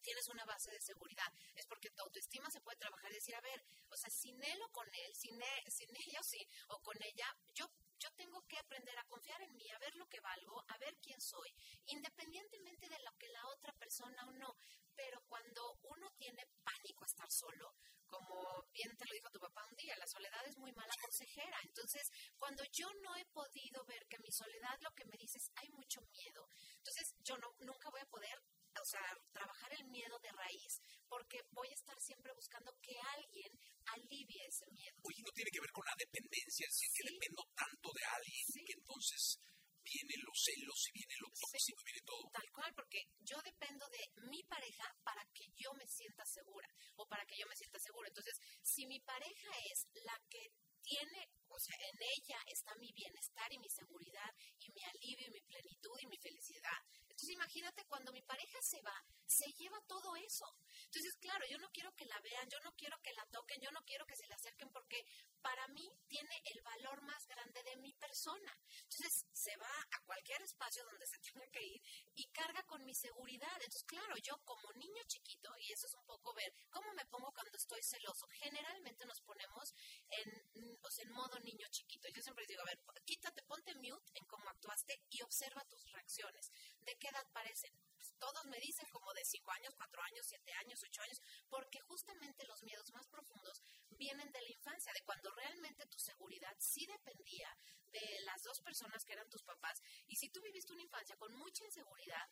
tienes 0.08 0.30
una 0.30 0.46
base 0.46 0.72
de 0.72 0.80
seguridad, 0.80 1.28
es 1.54 1.66
porque 1.68 1.90
tu 1.90 2.02
autoestima 2.02 2.50
se 2.50 2.62
puede 2.62 2.78
trabajar 2.78 3.12
y 3.12 3.16
decir, 3.16 3.36
a 3.36 3.42
ver, 3.42 3.62
o 3.90 3.98
sea, 3.98 4.10
sin 4.10 4.42
él 4.42 4.60
o 4.64 4.72
con 4.72 4.88
él, 4.88 5.14
sin, 5.14 5.36
él, 5.36 5.64
sin 5.68 5.90
ella 5.90 6.20
o 6.22 6.24
sí, 6.24 6.48
o 6.70 6.80
con 6.82 6.96
ella, 7.04 7.28
yo 7.54 7.68
yo 8.00 8.12
tengo 8.12 8.46
que 8.48 8.60
aprender 8.60 8.96
a 8.98 9.04
confiar 9.06 9.42
en 9.42 9.56
mí, 9.56 9.68
a 9.72 9.80
ver 9.80 9.96
lo 9.96 10.08
que 10.08 10.20
valgo, 10.20 10.64
a 10.68 10.78
ver 10.78 10.96
quién 11.02 11.20
soy, 11.20 11.52
independientemente 11.88 12.88
de 12.88 13.00
lo 13.00 13.12
que 13.18 13.28
la 13.30 13.44
otra 13.48 13.74
persona 13.74 14.24
o 14.28 14.32
no. 14.34 14.56
Pero 14.96 15.20
cuando 15.28 15.80
uno 15.82 16.08
tiene 16.16 16.46
pánico 16.64 17.04
a 17.04 17.08
estar 17.08 17.32
solo, 17.32 17.74
como 18.06 18.68
bien 18.72 18.96
te 18.98 19.06
lo 19.06 19.14
dijo 19.14 19.32
tu 19.32 19.40
papá 19.40 19.66
un 19.66 19.76
día, 19.76 19.96
la 19.98 20.06
soledad 20.06 20.46
es 20.46 20.58
muy 20.58 20.72
mala 20.74 20.94
consejera. 21.02 21.58
Entonces, 21.64 22.08
cuando 22.38 22.64
yo 22.72 22.88
no 23.02 23.16
he 23.16 23.26
podido 23.26 23.84
ver 23.86 24.06
que 24.08 24.20
mi 24.20 24.32
soledad 24.32 24.78
lo 24.82 24.92
que 24.92 25.06
me 25.06 25.18
dice 25.18 25.40
es 25.40 25.52
hay 25.56 25.70
mucho 25.70 26.02
miedo, 26.14 26.50
entonces 26.78 27.16
yo 27.24 27.36
no, 27.38 27.50
nunca 27.60 27.90
voy 27.90 28.02
a 28.02 28.06
poder 28.06 28.44
o 28.82 28.86
sea, 28.86 29.02
trabajar 29.32 29.57
el 29.80 29.88
miedo 29.88 30.20
de 30.20 30.32
raíz, 30.32 30.82
porque 31.08 31.42
voy 31.52 31.70
a 31.70 31.74
estar 31.74 32.00
siempre 32.00 32.34
buscando 32.34 32.72
que 32.82 32.96
alguien 33.16 33.52
alivie 33.94 34.46
ese 34.46 34.66
miedo. 34.72 34.96
Oye, 35.04 35.22
no 35.24 35.32
tiene 35.32 35.52
que 35.52 35.62
ver 35.62 35.72
con 35.72 35.86
la 35.86 35.96
dependencia, 35.98 36.68
es 36.68 36.74
decir, 36.74 36.90
que 36.94 37.14
dependo 37.14 37.44
tanto 37.56 37.90
de 37.94 38.04
alguien 38.06 38.66
que 38.66 38.74
entonces 38.74 39.40
vienen 39.88 40.20
los 40.28 40.36
celos 40.36 40.80
y 40.90 40.92
viene 41.00 41.16
lo 41.20 41.30
tóxico 41.32 41.80
y 41.82 41.86
viene 41.86 42.04
todo. 42.04 42.24
Tal 42.32 42.50
cual, 42.52 42.72
porque 42.76 43.00
yo 43.24 43.38
dependo 43.44 43.88
de 43.88 44.04
mi 44.28 44.44
pareja 44.44 44.86
para 45.04 45.24
que 45.34 45.48
yo 45.56 45.72
me 45.74 45.88
sienta 45.88 46.26
segura 46.26 46.68
o 46.98 47.08
para 47.08 47.26
que 47.26 47.38
yo 47.38 47.48
me 47.48 47.56
sienta 47.56 47.80
segura. 47.80 48.10
Entonces, 48.10 48.36
si 48.62 48.86
mi 48.86 49.00
pareja 49.00 49.52
es 49.72 49.88
la 50.04 50.20
que 50.30 50.52
tiene, 50.84 51.32
o 51.48 51.60
sea, 51.60 51.76
en 51.80 51.98
ella 52.00 52.40
está 52.48 52.76
mi 52.76 52.92
bienestar 52.94 53.52
y 53.52 53.60
mi 53.60 53.70
seguridad 53.70 54.32
y 54.60 54.72
mi 54.72 54.84
alivio 54.84 55.28
y 55.28 55.32
mi 55.32 55.42
plenitud 55.42 55.98
y 56.00 56.08
mi 56.08 56.18
felicidad. 56.18 56.80
Entonces 57.04 57.30
imagínate 57.30 57.84
cuando 57.88 58.12
mi 58.12 58.22
pareja 58.22 58.60
se 58.62 58.82
va, 58.82 58.96
se 59.38 59.54
lleva 59.54 59.80
todo 59.88 60.16
eso. 60.16 60.46
Entonces, 60.86 61.16
claro, 61.22 61.46
yo 61.50 61.58
no 61.60 61.70
quiero 61.70 61.94
que 61.96 62.06
la 62.06 62.20
vean, 62.22 62.50
yo 62.50 62.60
no 62.62 62.74
quiero 62.74 62.98
que 63.04 63.14
la 63.14 63.26
toquen, 63.28 63.62
yo 63.62 63.72
no 63.72 63.84
quiero 63.86 64.06
que 64.08 64.16
se 64.16 64.26
le 64.28 64.34
acerquen 64.34 64.70
porque 64.72 65.06
para 65.42 65.68
mí 65.68 65.88
tiene 66.08 66.42
el 66.46 66.62
valor 66.62 67.02
más 67.04 67.28
grande 67.28 67.62
de 67.64 67.78
mi 67.78 67.94
persona. 67.94 68.52
Entonces, 68.82 69.26
se 69.32 69.56
va 69.58 69.70
a 69.70 70.06
cualquier 70.06 70.42
espacio 70.42 70.84
donde 70.86 71.06
se 71.06 71.20
tenga 71.34 71.46
que 71.52 71.64
ir 71.64 71.82
y 72.16 72.26
carga 72.32 72.64
con 72.64 72.84
mi 72.84 72.96
seguridad. 72.96 73.54
Entonces, 73.62 73.84
claro, 73.84 74.16
yo 74.18 74.34
como 74.44 74.72
niño 74.74 75.04
chiquito, 75.06 75.50
y 75.60 75.72
eso 75.72 75.86
es 75.86 75.94
un 75.94 76.06
poco 76.06 76.34
ver 76.34 76.54
cómo 76.72 76.92
me 76.94 77.06
pongo 77.06 77.32
cuando 77.32 77.56
estoy 77.58 77.82
celoso, 77.84 78.26
generalmente 78.42 79.06
nos 79.06 79.22
ponemos 79.22 79.74
en, 80.10 80.80
o 80.82 80.90
sea, 80.90 81.06
en 81.06 81.12
modo 81.12 81.38
niño 81.40 81.68
chiquito. 81.70 82.08
Yo 82.10 82.22
siempre 82.24 82.46
digo, 82.48 82.62
a 82.62 82.66
ver, 82.66 82.80
quítate, 83.06 83.44
ponte 83.44 83.76
mute 83.76 84.12
en 84.16 84.26
cómo 84.26 84.50
actuaste 84.50 85.00
y 85.10 85.22
observa 85.22 85.64
tus 85.66 85.86
reacciones. 85.92 86.52
¿De 86.80 86.98
qué 86.98 87.10
edad 87.10 87.26
parecen? 87.32 87.72
Pues, 87.96 88.14
todos 88.20 88.46
me 88.46 88.60
dicen 88.60 88.88
como 88.92 89.14
de 89.14 89.26
5 89.28 89.52
años, 89.52 89.76
4 89.76 90.02
años, 90.02 90.26
7 90.28 90.54
años, 90.54 90.84
8 90.84 91.02
años, 91.02 91.22
porque 91.50 91.80
justamente 91.82 92.46
los 92.46 92.64
miedos 92.64 92.92
más 92.94 93.08
profundos 93.08 93.62
vienen 93.92 94.32
de 94.32 94.42
la 94.42 94.50
infancia, 94.50 94.94
de 94.94 95.04
cuando 95.04 95.32
realmente 95.32 95.86
tu 95.88 96.00
seguridad 96.00 96.56
sí 96.60 96.86
dependía 96.86 97.50
de 97.92 98.22
las 98.26 98.44
dos 98.44 98.62
personas 98.62 99.04
que 99.06 99.14
eran 99.14 99.30
tus 99.30 99.44
papás. 99.44 99.82
Y 100.08 100.16
si 100.16 100.30
tú 100.30 100.42
viviste 100.42 100.74
una 100.74 100.84
infancia 100.84 101.16
con 101.18 101.34
mucha 101.36 101.64
inseguridad, 101.66 102.28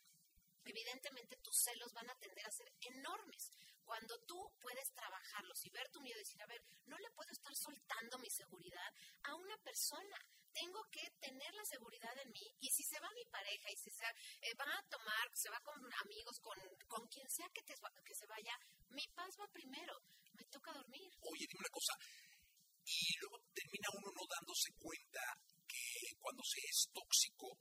evidentemente 0.66 1.36
tus 1.36 1.56
celos 1.62 1.92
van 1.92 2.10
a 2.10 2.18
tender 2.18 2.44
a 2.46 2.50
ser 2.50 2.72
enormes. 2.80 3.50
Cuando 3.84 4.18
tú 4.26 4.34
puedes 4.60 4.90
trabajarlos 4.92 5.64
y 5.64 5.70
ver 5.70 5.88
tu 5.90 6.00
miedo 6.00 6.18
y 6.18 6.24
decir, 6.26 6.42
a 6.42 6.46
ver, 6.46 6.60
no 6.86 6.98
le 6.98 7.10
puedo 7.14 7.30
estar 7.30 7.54
soltando 7.54 8.18
mi 8.18 8.28
seguridad 8.28 8.90
a 9.22 9.34
una 9.36 9.56
persona. 9.58 10.18
Tengo 10.52 10.82
que 10.90 11.06
tener 11.20 11.54
la 11.54 11.64
seguridad 11.64 12.18
en 12.18 12.30
mí. 12.32 12.46
Y 12.58 12.68
si 12.68 12.82
se 12.82 12.98
va 12.98 13.08
mi 13.14 13.24
pareja 13.30 13.70
y 13.70 13.76
si 13.76 13.90
se 13.90 14.04
eh, 14.42 14.54
va 14.58 14.66
a 14.66 14.88
tomar, 14.90 15.30
se 15.34 15.50
va 15.50 15.60
con 15.60 15.78
amigos, 16.02 16.40
con, 16.40 16.58
con 16.88 17.06
quien 17.06 17.28
sea 17.30 17.46
que, 17.54 17.62
te, 17.62 17.74
que 17.74 18.14
se 18.14 18.26
vaya, 18.26 18.58
mi 18.90 19.06
paz 19.14 19.30
va 19.38 19.46
primero. 19.52 19.94
Me 20.32 20.44
toca 20.50 20.72
dormir. 20.72 21.06
Oye, 21.20 21.46
dime 21.46 21.60
una 21.60 21.70
cosa. 21.70 21.94
Y 22.86 23.18
luego 23.20 23.38
termina 23.54 23.88
uno 23.98 24.10
no 24.10 24.22
dándose 24.26 24.70
cuenta 24.78 25.22
que 25.66 26.16
cuando 26.18 26.42
se 26.42 26.58
es 26.58 26.86
tóxico, 26.90 27.54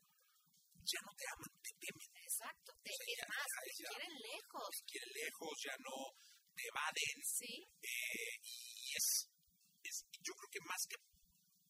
ya 0.85 1.01
no 1.01 1.11
te 1.17 1.25
aman, 1.33 1.49
te 1.65 1.71
temen. 1.81 2.09
ya 3.73 3.89
quieren 3.89 4.13
lejos. 4.21 4.69
te 4.85 4.99
lejos, 5.55 5.63
ya 5.63 5.75
no 5.79 6.13
te 6.55 6.63
evaden. 6.67 7.15
Sí, 7.23 7.67
eh, 7.81 8.39
y 8.43 8.95
es, 8.95 9.29
es, 9.83 10.05
yo 10.21 10.33
creo 10.33 10.49
que 10.51 10.59
más 10.67 10.85
que 10.87 10.95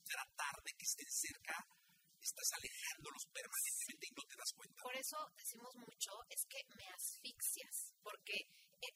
tratar 0.05 0.63
de 0.63 0.71
que 0.73 0.85
estén 0.85 1.09
cerca, 1.09 1.55
estás 2.21 2.49
alejándolos 2.57 3.25
permanentemente 3.33 4.07
y 4.09 4.13
no 4.15 4.23
te 4.27 4.35
das 4.35 4.53
cuenta. 4.53 4.81
por 4.81 4.95
eso 4.95 5.17
decimos 5.37 5.75
mucho, 5.75 6.11
es 6.29 6.45
que 6.49 6.61
me 6.75 6.87
asfixias, 6.89 7.93
porque, 8.01 8.49
eh, 8.81 8.93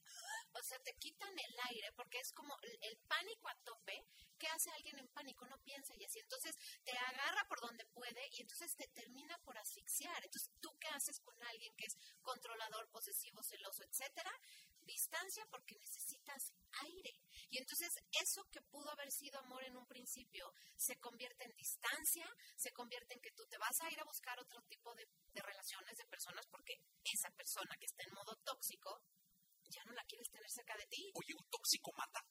o 0.54 0.62
sea, 0.64 0.80
te 0.80 0.94
quitan 0.98 1.34
el 1.34 1.56
aire, 1.70 1.92
porque 1.96 2.20
es 2.20 2.34
como 2.34 2.56
el, 2.64 2.78
el 2.82 2.98
pánico 3.08 3.50
a 3.50 3.56
tope. 3.64 4.06
¿Qué 4.40 4.48
hace 4.48 4.72
alguien 4.72 4.98
en 4.98 5.08
pánico? 5.10 5.46
No 5.48 5.60
piensa 5.64 5.94
y 5.98 6.06
así. 6.06 6.18
Entonces 6.20 6.56
te 6.86 6.98
agarra 6.98 7.44
por 7.50 7.60
donde 7.60 7.84
puede 7.88 8.24
y 8.32 8.40
entonces 8.40 8.74
te 8.78 8.88
termina 8.88 9.38
por 9.44 9.58
asfixiar. 9.58 10.16
Entonces, 10.24 10.50
¿tú 10.62 10.70
qué 10.80 10.88
haces 10.88 11.20
con 11.20 11.36
alguien 11.44 11.76
que 11.76 11.86
es 11.86 11.98
controlador, 12.22 12.90
posesivo, 12.90 13.44
celoso, 13.44 13.84
etcétera? 13.84 14.32
Distancia 14.90 15.46
porque 15.52 15.76
necesitas 15.78 16.52
aire. 16.82 17.14
Y 17.50 17.58
entonces 17.60 17.90
eso 18.12 18.42
que 18.52 18.62
pudo 18.74 18.90
haber 18.92 19.12
sido 19.12 19.40
amor 19.40 19.64
en 19.64 19.78
un 19.78 19.86
principio 19.86 20.52
se 20.76 20.96
convierte 20.98 21.46
en 21.46 21.54
distancia, 21.56 22.26
se 22.58 22.72
convierte 22.72 23.14
en 23.14 23.22
que 23.22 23.32
tú 23.32 23.46
te 23.48 23.58
vas 23.58 23.80
a 23.82 23.92
ir 23.92 24.00
a 24.00 24.04
buscar 24.04 24.40
otro 24.40 24.62
tipo 24.68 24.94
de, 24.96 25.06
de 25.34 25.42
relaciones, 25.42 25.96
de 25.98 26.06
personas, 26.06 26.46
porque 26.50 26.74
esa 27.04 27.30
persona 27.32 27.76
que 27.80 27.86
está 27.86 28.04
en 28.04 28.14
modo 28.14 28.36
tóxico 28.44 29.02
ya 29.70 29.84
no 29.86 29.94
la 29.94 30.04
quieres 30.06 30.30
tener 30.30 30.50
cerca 30.50 30.76
de 30.78 30.88
ti. 30.88 31.12
Oye, 31.14 31.34
un 31.38 31.48
tóxico 31.50 31.92
mata. 31.96 32.22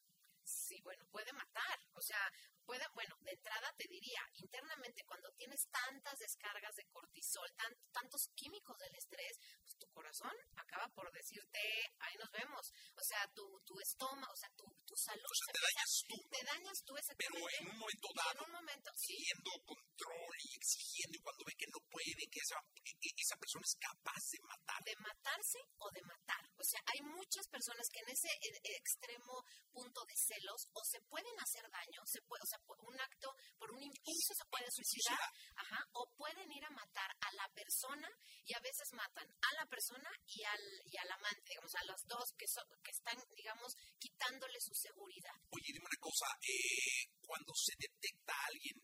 Sí, 0.42 0.80
bueno, 0.82 1.04
puede 1.10 1.30
matar. 1.34 1.78
O 1.92 2.00
sea, 2.00 2.18
puede, 2.64 2.82
bueno, 2.94 3.14
de 3.20 3.32
entrada 3.32 3.68
te 3.76 3.86
diría, 3.86 4.22
internamente 4.40 5.04
cuando 5.04 5.30
tienes 5.36 5.60
tantas 5.70 6.18
descargas 6.18 6.74
de 6.74 6.86
cortisol, 6.90 7.52
tan- 7.54 7.76
tantos 7.92 8.30
químicos 8.34 8.78
del 8.78 8.94
estrés, 8.96 9.36
pues 9.60 9.76
tu 9.76 9.86
corazón 9.92 10.32
acaba 10.56 10.88
por 10.94 11.12
decirte, 11.12 11.60
ahí 12.00 12.14
nos 12.16 12.30
vemos. 12.32 12.72
O 12.96 13.02
sea, 13.04 13.20
tu, 13.34 13.44
tu 13.66 13.78
estómago, 13.78 14.32
o 14.32 14.36
sea, 14.36 14.48
tu, 14.56 14.64
tu 14.86 14.96
salud 14.96 15.20
O 15.30 15.34
sea, 15.36 15.44
se 15.46 15.52
te 15.52 15.57
empieza- 15.57 15.57
dañas 15.68 15.92
tú, 16.08 16.16
te 16.28 16.40
dañas 16.44 16.78
tú 16.84 16.92
pero 16.96 17.36
exactamente. 17.36 17.56
en 17.60 17.64
un 17.68 17.78
momento 17.78 18.08
dado, 18.16 18.32
en 18.32 18.44
un 18.48 18.52
momento, 18.58 18.88
sí, 18.96 19.14
exigiendo 19.14 19.50
control 19.64 20.34
y 20.38 20.48
exigiendo, 20.56 21.14
y 21.18 21.22
cuando 21.22 21.44
ve 21.44 21.54
que 21.58 21.68
no 21.68 21.80
puede, 21.88 22.22
que 22.32 22.40
esa, 22.40 22.56
que 22.84 23.10
esa 23.12 23.36
persona 23.36 23.64
es 23.64 23.76
capaz 23.76 24.22
de 24.32 24.40
matar. 24.48 24.80
de 24.84 24.94
matarse 24.98 25.60
o 25.78 25.86
de 25.92 26.02
matar. 26.02 26.42
O 26.56 26.64
sea, 26.64 26.80
hay 26.86 27.00
muchas 27.04 27.44
personas 27.48 27.86
que 27.92 28.00
en 28.00 28.08
ese 28.08 28.28
eh, 28.28 28.76
extremo 28.78 29.34
punto 29.72 30.00
de 30.06 30.16
celos 30.16 30.60
o 30.72 30.80
se 30.84 31.00
pueden 31.08 31.36
hacer 31.38 31.64
daño, 31.70 32.00
se 32.06 32.20
puede, 32.22 32.42
o 32.42 32.50
sea, 32.50 32.60
por 32.64 32.78
un 32.82 32.96
acto, 33.00 33.28
por 33.58 33.70
un 33.72 33.82
impulso 33.82 34.32
se 34.34 34.46
pueden 34.48 34.70
suicidar, 34.70 35.28
ajá, 35.58 35.78
o 35.92 36.10
pueden 36.16 36.50
ir 36.52 36.64
a 36.64 36.70
matar 36.70 37.10
a 37.20 37.32
la 37.34 37.48
persona 37.54 38.08
y 38.44 38.54
a 38.54 38.60
veces 38.60 38.92
matan 38.92 39.26
a 39.26 39.54
la 39.54 39.66
persona 39.66 40.10
y 40.26 40.42
al, 40.44 40.64
y 40.86 40.96
al 40.96 41.10
amante, 41.10 41.50
digamos, 41.50 41.74
a 41.74 41.84
los 41.84 42.06
dos 42.06 42.32
que, 42.38 42.46
son, 42.46 42.64
que 42.82 42.90
están, 42.90 43.18
digamos, 43.36 43.74
quitándole 43.98 44.60
su 44.60 44.74
seguridad. 44.74 45.34
Oye, 45.50 45.72
dime 45.72 45.86
una 45.86 46.00
cosa, 46.00 46.26
eh, 46.42 47.10
cuando 47.20 47.52
se 47.54 47.74
detecta 47.78 48.32
a 48.32 48.46
alguien 48.46 48.78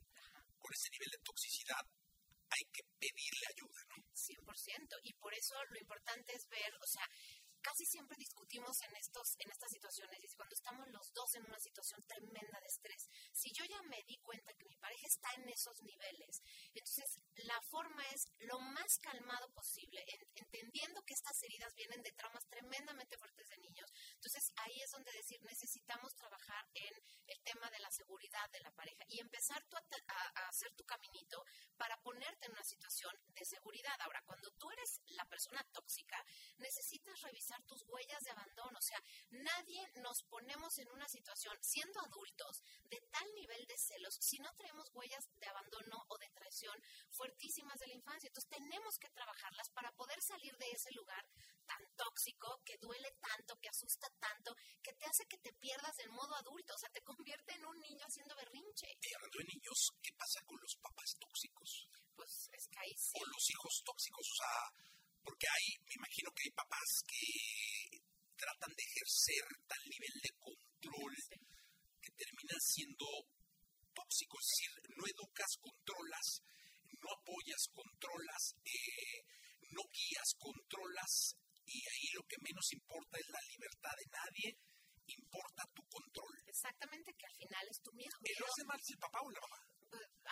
con 0.59 0.73
ese 0.73 0.91
nivel 0.91 1.11
de 1.11 1.19
toxicidad, 1.25 1.85
hay 2.51 2.65
que 2.73 2.83
pedirle 2.99 3.47
ayuda, 3.51 3.81
¿no? 3.91 3.97
100%. 4.15 5.01
Y 5.03 5.13
por 5.15 5.35
eso 5.35 5.55
lo 5.71 5.79
importante 5.79 6.35
es 6.35 6.49
ver, 6.49 6.73
o 6.81 6.87
sea, 6.87 7.07
casi 7.65 7.85
siempre 7.87 8.17
discutimos 8.19 8.77
en 8.83 8.95
estos 8.97 9.35
en 9.39 9.51
estas 9.51 9.71
situaciones 9.73 10.21
y 10.23 10.37
cuando 10.37 10.55
estamos 10.55 10.87
los 10.93 11.13
dos 11.15 11.35
en 11.35 11.45
una 11.47 11.59
situación 11.59 12.05
tremenda 12.07 12.61
de 12.61 12.67
estrés. 12.67 13.09
Si 13.33 13.51
yo 13.57 13.65
ya 13.65 13.81
me 13.89 14.03
di 14.07 14.19
cuenta 14.21 14.53
que 14.53 14.67
mi 14.69 14.77
pareja 14.77 15.07
está 15.09 15.29
en 15.41 15.49
esos 15.49 15.81
niveles, 15.83 16.43
entonces 16.75 17.19
la 17.49 17.59
forma 17.71 18.03
es 18.15 18.23
lo 18.41 18.61
más 18.61 18.99
calmado 19.01 19.49
posible, 19.55 20.05
en- 20.07 20.29
entendiendo 20.45 21.03
que 21.07 21.15
estas 21.15 21.43
heridas 21.43 21.75
vienen 21.75 22.03
de 22.03 22.13
traumas 22.13 22.45
tremendamente 22.49 23.17
fuertes 23.17 23.49
de 23.49 23.57
niños. 23.59 23.91
Entonces 24.15 24.45
ahí 24.57 24.77
es 24.85 24.91
donde 24.91 25.13
decir 25.13 25.41
necesitamos 25.43 26.15
trabajar 26.15 26.65
en 26.75 26.93
el 27.27 27.41
tema 27.43 27.71
de 27.71 27.79
la 27.79 27.91
seguridad 27.91 28.51
de 28.51 28.61
la 28.61 28.71
pareja 28.73 29.05
y 29.09 29.21
empezar 29.21 29.63
tú 29.69 29.77
a, 29.77 29.81
a- 29.81 30.33
a 30.45 30.49
hacer 30.49 30.73
tu 30.75 30.85
caminito 30.85 31.45
para 31.77 31.97
ponerte 32.03 32.47
en 32.47 32.53
una 32.53 32.65
situación 32.65 33.13
de 33.29 33.45
seguridad. 33.45 33.97
Ahora, 34.01 34.23
cuando 34.27 34.51
tú 34.53 34.71
eres 34.71 35.01
la 35.07 35.25
persona 35.27 35.63
tóxica, 35.73 36.23
necesitas 36.59 37.21
revisar 37.23 37.63
tus 37.65 37.83
huellas 37.89 38.23
de 38.23 38.31
abandono. 38.31 38.79
O 38.79 38.83
sea, 38.83 39.03
nadie 39.31 39.91
nos 39.97 40.23
ponemos 40.25 40.79
en 40.79 40.91
una 40.91 41.09
situación, 41.09 41.57
siendo 41.63 42.01
adultos, 42.01 42.63
de 42.85 43.01
tal 43.11 43.27
nivel 43.35 43.65
de 43.67 43.77
celos, 43.79 44.17
si 44.21 44.39
no 44.39 44.53
tenemos 44.55 44.91
huellas 44.95 45.25
de 45.37 45.47
abandono 45.47 46.05
o 46.09 46.19
de 46.19 46.29
traición 46.31 46.77
fuertísimas 47.11 47.79
de 47.81 47.87
la 47.89 47.95
infancia. 47.95 48.29
Entonces, 48.29 48.51
tenemos 48.51 48.99
que 48.99 49.11
trabajarlas 49.11 49.71
para 49.71 49.93
poder 49.93 50.21
salir 50.23 50.57
de 50.57 50.71
ese 50.71 50.91
lugar 50.93 51.25
tan 51.67 51.83
tóxico, 51.97 52.61
que 52.65 52.77
duele 52.79 53.11
tanto, 53.21 53.59
que 53.59 53.69
asusta 53.71 54.07
tanto, 54.21 54.55
que 54.83 54.93
te 54.95 55.07
hace 55.07 55.27
que 55.27 55.39
te 55.39 55.53
pierdas 55.55 55.99
en 56.01 56.11
modo 56.11 56.35
adulto. 56.35 56.75
O 56.75 56.79
sea, 56.79 56.91
te 56.91 57.03
convierte 57.15 57.55
en 57.55 57.65
un 57.65 57.79
niño 57.79 58.05
haciendo 58.07 58.35
berrinche. 58.35 58.89
Y 58.91 59.15
hablando 59.15 59.39
de 59.39 59.51
niños, 59.55 59.79
¿qué 60.03 60.13
pasa 60.19 60.41
con 60.47 60.59
los 60.59 60.75
papás 60.83 61.11
tóxicos? 61.19 61.71
Pues 62.15 62.33
es 62.51 62.65
que 62.67 62.79
ahí 62.83 62.95
sí. 62.99 63.15
O 63.15 63.23
los 63.27 63.45
hijos 63.51 63.75
tóxicos, 63.87 64.27
o 64.27 64.37
sea, 64.43 64.57
porque 65.23 65.47
hay, 65.47 65.67
me 65.87 65.95
imagino 65.95 66.29
que 66.35 66.43
hay 66.45 66.53
papás 66.55 66.91
que 67.07 67.25
tratan 68.35 68.73
de 68.75 68.83
ejercer 68.83 69.45
tal 69.67 69.83
nivel 69.87 70.17
de 70.21 70.33
control 70.43 71.15
que 72.03 72.11
terminan 72.19 72.61
siendo 72.61 73.07
tóxicos, 73.95 74.43
es 74.43 74.51
decir, 74.51 74.73
no 74.99 75.05
educas, 75.07 75.51
controlas, 75.63 76.29
no 76.99 77.09
apoyas, 77.15 77.63
controlas, 77.73 78.43
eh, 78.67 79.23
no 79.71 79.83
guías, 79.89 80.29
controlas, 80.37 81.39
y 81.65 81.79
ahí 81.79 82.07
lo 82.13 82.23
que 82.29 82.37
menos 82.43 82.67
importa 82.75 83.17
es 83.17 83.29
la 83.31 83.41
libertad 83.49 83.95
de 83.97 84.09
nadie, 84.13 84.49
importa 85.07 85.63
tu 85.75 85.83
control. 85.89 86.35
Exactamente, 86.65 87.13
que 87.13 87.27
al 87.29 87.37
final 87.37 87.65
es 87.69 87.79
tu 87.85 87.93
miedo. 87.93 88.17
¿El 88.25 88.37
lo 88.41 88.47
hace 88.49 88.65
mal 88.65 88.81
es 88.81 88.89
el 88.89 88.97
papá 88.97 89.21
o 89.21 89.29
la 89.29 89.41
mamá? 89.45 89.61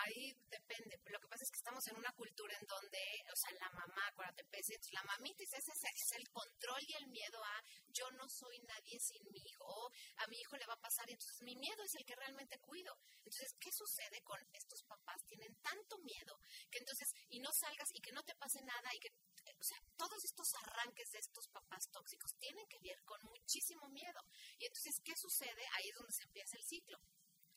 Ahí 0.00 0.32
depende. 0.48 0.96
Lo 1.12 1.20
que 1.20 1.28
pasa 1.28 1.44
es 1.44 1.50
que 1.52 1.60
estamos 1.72 1.88
en 1.88 1.96
una 1.96 2.12
cultura 2.12 2.54
en 2.60 2.66
donde, 2.66 3.00
o 3.32 3.36
sea, 3.36 3.50
la 3.56 3.70
mamá, 3.70 4.06
acuérdate, 4.08 4.44
pese, 4.44 4.76
la 4.92 5.02
mamita 5.04 5.42
es, 5.42 5.54
ese, 5.54 5.72
es 5.72 6.12
el 6.12 6.28
control 6.28 6.82
y 6.86 6.92
el 7.00 7.06
miedo 7.08 7.42
a 7.42 7.64
yo 7.88 8.10
no 8.12 8.28
soy 8.28 8.60
nadie 8.60 9.00
sin 9.00 9.24
mi 9.32 9.40
hijo, 9.40 9.64
o 9.64 9.90
a 10.16 10.26
mi 10.26 10.36
hijo 10.36 10.56
le 10.56 10.66
va 10.66 10.74
a 10.74 10.80
pasar, 10.80 11.08
y 11.08 11.12
entonces 11.12 11.40
mi 11.40 11.56
miedo 11.56 11.82
es 11.82 11.94
el 11.94 12.04
que 12.04 12.14
realmente 12.14 12.58
cuido. 12.58 12.92
Entonces, 13.24 13.54
¿qué 13.58 13.72
sucede 13.72 14.20
con 14.22 14.38
estos 14.52 14.82
papás? 14.84 15.24
Tienen 15.24 15.54
tanto 15.62 15.96
miedo 16.04 16.38
que 16.70 16.78
entonces, 16.78 17.08
y 17.30 17.40
no 17.40 17.50
salgas 17.52 17.88
y 17.94 18.00
que 18.00 18.12
no 18.12 18.22
te 18.22 18.34
pase 18.34 18.60
nada, 18.60 18.94
y 18.94 19.00
que, 19.00 19.08
o 19.08 19.64
sea, 19.64 19.78
todos 19.96 20.22
estos 20.24 20.52
arranques 20.64 21.10
de 21.12 21.20
estos 21.20 21.48
papás 21.48 21.88
tóxicos 21.90 22.36
tienen 22.36 22.68
que 22.68 22.80
ver 22.80 23.02
con 23.04 23.18
muchísimo 23.24 23.88
miedo. 23.88 24.20
Y 24.58 24.66
entonces, 24.66 25.00
¿qué 25.02 25.16
sucede? 25.16 25.64
Ahí 25.72 25.88
es 25.88 25.94
donde 25.96 26.12
se 26.12 26.24
empieza 26.24 26.56
el 26.58 26.64
ciclo 26.64 27.00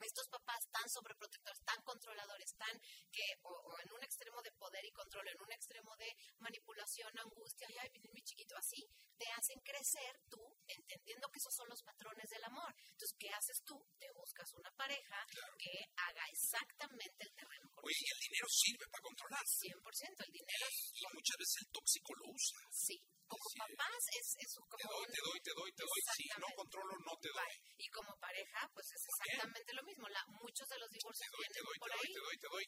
estos 0.02 0.28
papás 0.28 0.68
tan 0.72 0.90
sobreprotectores, 0.90 1.62
tan 1.64 1.82
controladores, 1.84 2.56
tan 2.56 2.80
que 3.12 3.26
o, 3.44 3.50
o 3.50 3.80
en 3.80 3.94
un 3.94 4.04
extremo 4.04 4.42
de 4.42 4.52
poder 4.54 4.84
y 4.86 4.92
control, 4.92 5.28
en 5.28 5.42
un 5.42 5.52
extremo 5.52 5.96
de 5.98 6.16
manipulación, 6.40 7.12
angustia, 7.18 7.68
ay, 7.68 7.78
ay, 7.94 8.10
mi 8.14 8.22
chiquito, 8.22 8.56
así, 8.58 8.90
te 9.18 9.26
hacen 9.32 9.60
crecer 9.62 10.20
tú 10.30 10.42
entendiendo 10.68 11.30
que 11.30 11.40
esos 11.40 11.54
son 11.54 11.70
los 11.70 11.82
patrones 11.84 12.30
del 12.30 12.44
amor. 12.44 12.74
Entonces, 12.78 13.16
¿qué 13.18 13.30
haces 13.30 13.64
tú? 13.64 13.78
Te 14.00 14.12
buscas 14.14 14.52
una 14.54 14.72
pareja 14.72 15.26
que 15.58 15.72
haga 15.96 16.26
exactamente 16.32 17.24
el 17.24 17.34
terreno 17.34 17.70
Oye, 17.86 18.02
y 18.02 18.10
el 18.10 18.20
dinero 18.26 18.48
sirve 18.50 18.86
para 18.90 19.04
controlar. 19.06 19.46
100%. 19.46 20.20
El 20.26 20.32
dinero, 20.34 20.66
Y 20.98 21.04
muchas 21.14 21.38
veces 21.38 21.56
el 21.62 21.68
tóxico 21.70 22.10
lo 22.18 22.26
usa. 22.34 22.58
sí. 22.74 22.98
Como 23.26 23.42
Sí. 23.50 23.58
papás 23.58 24.04
es, 24.22 24.28
es 24.38 24.54
Te 24.54 24.62
como 24.62 24.86
doy, 24.86 25.06
un- 25.06 25.14
te 25.14 25.22
doy, 25.26 25.40
te 25.42 25.54
doy, 25.58 25.72
te 25.74 25.82
doy. 25.86 26.00
Si 26.14 26.26
no 26.38 26.48
controlo, 26.56 26.94
no 26.94 27.14
te 27.18 27.30
doy. 27.30 27.42
Bye. 27.42 27.74
Y 27.82 27.88
como 27.90 28.12
pareja, 28.22 28.70
pues 28.74 28.86
es 28.94 29.02
exactamente 29.02 29.74
lo 29.74 29.82
mismo. 29.84 30.08
La, 30.10 30.22
muchos 30.42 30.68
de 30.70 30.78
los 30.78 30.90
Te 30.90 30.98
divorcios 31.02 31.30
doy, 31.34 31.46
te 31.46 31.54
vienen 31.54 31.66
doy, 31.66 31.78
por 31.82 31.90
te 31.90 31.96
doy, 31.98 32.06
ahí. 32.06 32.14
te 32.14 32.20
doy, 32.22 32.38
te 32.38 32.48
doy. 32.54 32.66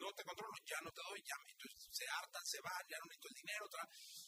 No 0.00 0.12
te 0.12 0.24
controlo, 0.24 0.54
ya 0.64 0.78
no 0.82 0.90
te 0.92 1.00
doy, 1.08 1.20
ya 1.22 1.36
me. 1.44 1.50
Entonces 1.54 1.88
se 1.92 2.04
hartan, 2.08 2.44
se 2.44 2.60
van, 2.60 2.82
ya 2.88 2.98
no 2.98 3.06
necesito 3.06 3.28
el 3.28 3.34
dinero. 3.34 3.62
Otra. 3.64 3.82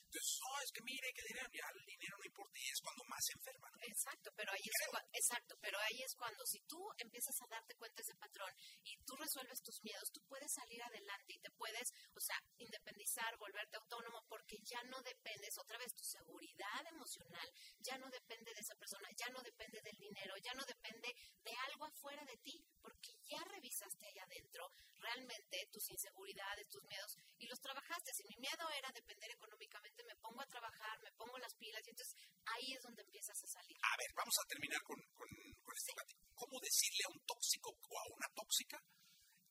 Entonces, 0.06 0.38
no, 0.40 0.52
es 0.62 0.70
que 0.72 0.82
mire, 0.82 1.06
que 1.12 1.22
dinero, 1.28 1.48
ya 1.52 1.66
el 1.74 1.84
dinero 1.86 2.14
no 2.16 2.24
importa. 2.24 2.54
Y 2.56 2.68
es 2.70 2.80
cuando 2.80 3.02
más 3.04 3.22
se 3.26 3.32
enferman. 3.36 3.72
¿no? 3.74 3.78
Exacto, 3.86 4.30
pero 4.36 4.48
ahí 4.52 4.64
es 4.64 4.76
Creo. 4.80 4.90
cua- 4.92 5.08
exacto, 5.12 5.52
pero 5.60 5.76
ahí 5.80 5.98
es 6.02 6.12
cuando 6.16 6.42
si 6.46 6.60
tú 6.66 6.80
empiezas 6.98 7.36
a 7.42 7.46
darte 7.50 7.74
cuenta 7.76 7.96
de 8.00 8.02
ese 8.06 8.16
patrón 8.16 8.52
y 8.84 8.96
tú 9.04 9.12
resuelves 9.16 9.60
tus 9.62 9.82
miedos, 9.82 10.08
tú 10.12 10.20
puedes 10.28 10.52
salir 10.52 10.80
adelante 10.82 11.34
y 11.34 11.40
te 11.40 11.50
puedes, 11.50 11.86
o 12.14 12.20
sea, 12.20 12.38
independizar, 12.58 13.36
volverte 13.38 13.76
autónomo 13.76 14.24
porque 14.28 14.56
ya 14.64 14.82
no 14.84 15.00
dependes 15.02 15.58
otra 15.58 15.78
vez 15.78 15.92
tu 15.94 16.04
seguridad 16.04 16.80
emocional, 16.88 17.48
ya 17.80 17.98
no 17.98 18.08
depende 18.10 18.52
de 18.54 18.60
esa 18.60 18.74
persona, 18.76 19.08
ya 19.16 19.28
no 19.30 19.40
depende 19.42 19.80
del 19.82 19.96
dinero, 19.98 20.34
ya 20.42 20.54
no 20.54 20.64
depende 20.64 21.08
de 21.44 21.52
algo 21.68 21.84
afuera 21.86 22.24
de 22.24 22.36
ti, 22.38 22.64
porque 22.80 23.10
ya 23.24 23.42
revisaste 23.50 24.06
allá 24.06 24.22
adentro 24.24 24.70
realmente 25.16 25.68
tus 25.72 25.88
inseguridades, 25.90 26.68
tus 26.68 26.82
miedos 26.84 27.16
y 27.38 27.46
los 27.46 27.60
trabajaste. 27.60 28.12
Si 28.12 28.24
mi 28.28 28.36
miedo 28.36 28.68
era 28.76 28.90
depender 28.92 29.30
económicamente, 29.30 30.04
me 30.04 30.16
pongo 30.16 30.42
a 30.42 30.46
trabajar, 30.46 31.00
me 31.02 31.12
pongo 31.12 31.38
las 31.38 31.54
pilas 31.54 31.82
y 31.86 31.90
entonces 31.90 32.14
ahí 32.44 32.72
es 32.74 32.82
donde 32.82 33.02
empiezas 33.02 33.42
a 33.42 33.46
salir. 33.46 33.76
A 33.82 33.96
ver, 33.96 34.10
vamos 34.14 34.34
a 34.42 34.48
terminar 34.48 34.82
con, 34.82 35.00
con, 35.14 35.28
con 35.62 35.76
este 35.76 35.92
debate. 35.92 36.14
¿Cómo 36.34 36.60
decirle 36.60 37.04
a 37.06 37.12
un 37.12 37.20
tóxico 37.24 37.70
o 37.70 37.98
a 37.98 38.04
una 38.14 38.28
tóxica 38.34 38.78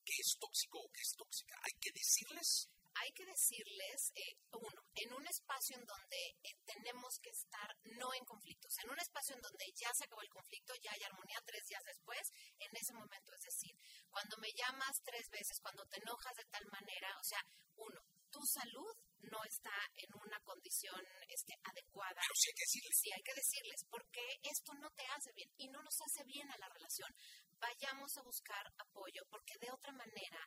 que 0.06 0.14
es 0.22 0.38
tóxico 0.40 0.80
o 0.80 0.92
que 0.92 1.02
es 1.02 1.14
tóxica? 1.18 1.56
Hay 1.64 1.74
que 1.80 1.92
decirles. 1.92 2.70
Hay 2.98 3.12
que 3.12 3.26
decirles, 3.26 4.14
eh, 4.16 4.40
uno, 4.54 4.82
en 4.96 5.14
un 5.14 5.28
espacio 5.28 5.76
en 5.76 5.84
donde 5.84 6.16
eh, 6.44 6.56
tenemos 6.66 7.20
que 7.20 7.30
estar 7.30 7.68
no 8.00 8.14
en 8.14 8.24
conflictos, 8.24 8.72
en 8.80 8.90
un 8.90 8.98
espacio 8.98 9.36
en 9.36 9.42
donde 9.42 9.66
ya 9.76 9.92
se 9.94 10.06
acabó 10.06 10.22
el 10.22 10.30
conflicto, 10.30 10.74
ya 10.82 10.94
hay 10.94 11.04
armonía 11.04 11.44
tres 11.46 11.68
días 11.68 11.84
después, 11.84 12.24
en 12.58 12.72
ese 12.72 12.94
momento, 12.94 13.34
es 13.36 13.42
decir, 13.42 13.76
cuando 14.16 14.38
me 14.40 14.48
llamas 14.56 14.96
tres 15.04 15.28
veces, 15.30 15.60
cuando 15.60 15.84
te 15.92 16.00
enojas 16.00 16.34
de 16.40 16.46
tal 16.46 16.64
manera, 16.72 17.10
o 17.20 17.24
sea, 17.24 17.42
uno, 17.76 18.00
tu 18.32 18.40
salud 18.48 18.96
no 19.28 19.44
está 19.44 19.76
en 19.98 20.08
una 20.16 20.40
condición 20.40 21.02
este, 21.28 21.52
adecuada. 21.64 22.16
Pero 22.24 22.36
sí 22.40 22.48
hay 22.48 22.56
que 22.56 22.64
decirles. 22.64 22.96
Sí 23.02 23.10
hay 23.12 23.24
que 23.28 23.34
decirles, 23.36 23.80
porque 23.92 24.24
esto 24.44 24.72
no 24.80 24.90
te 24.96 25.04
hace 25.08 25.32
bien 25.36 25.50
y 25.58 25.68
no 25.68 25.84
nos 25.84 26.00
hace 26.00 26.24
bien 26.24 26.48
a 26.50 26.58
la 26.58 26.70
relación. 26.70 27.12
Vayamos 27.60 28.16
a 28.16 28.24
buscar 28.24 28.64
apoyo, 28.78 29.22
porque 29.30 29.56
de 29.60 29.68
otra 29.72 29.92
manera, 29.92 30.40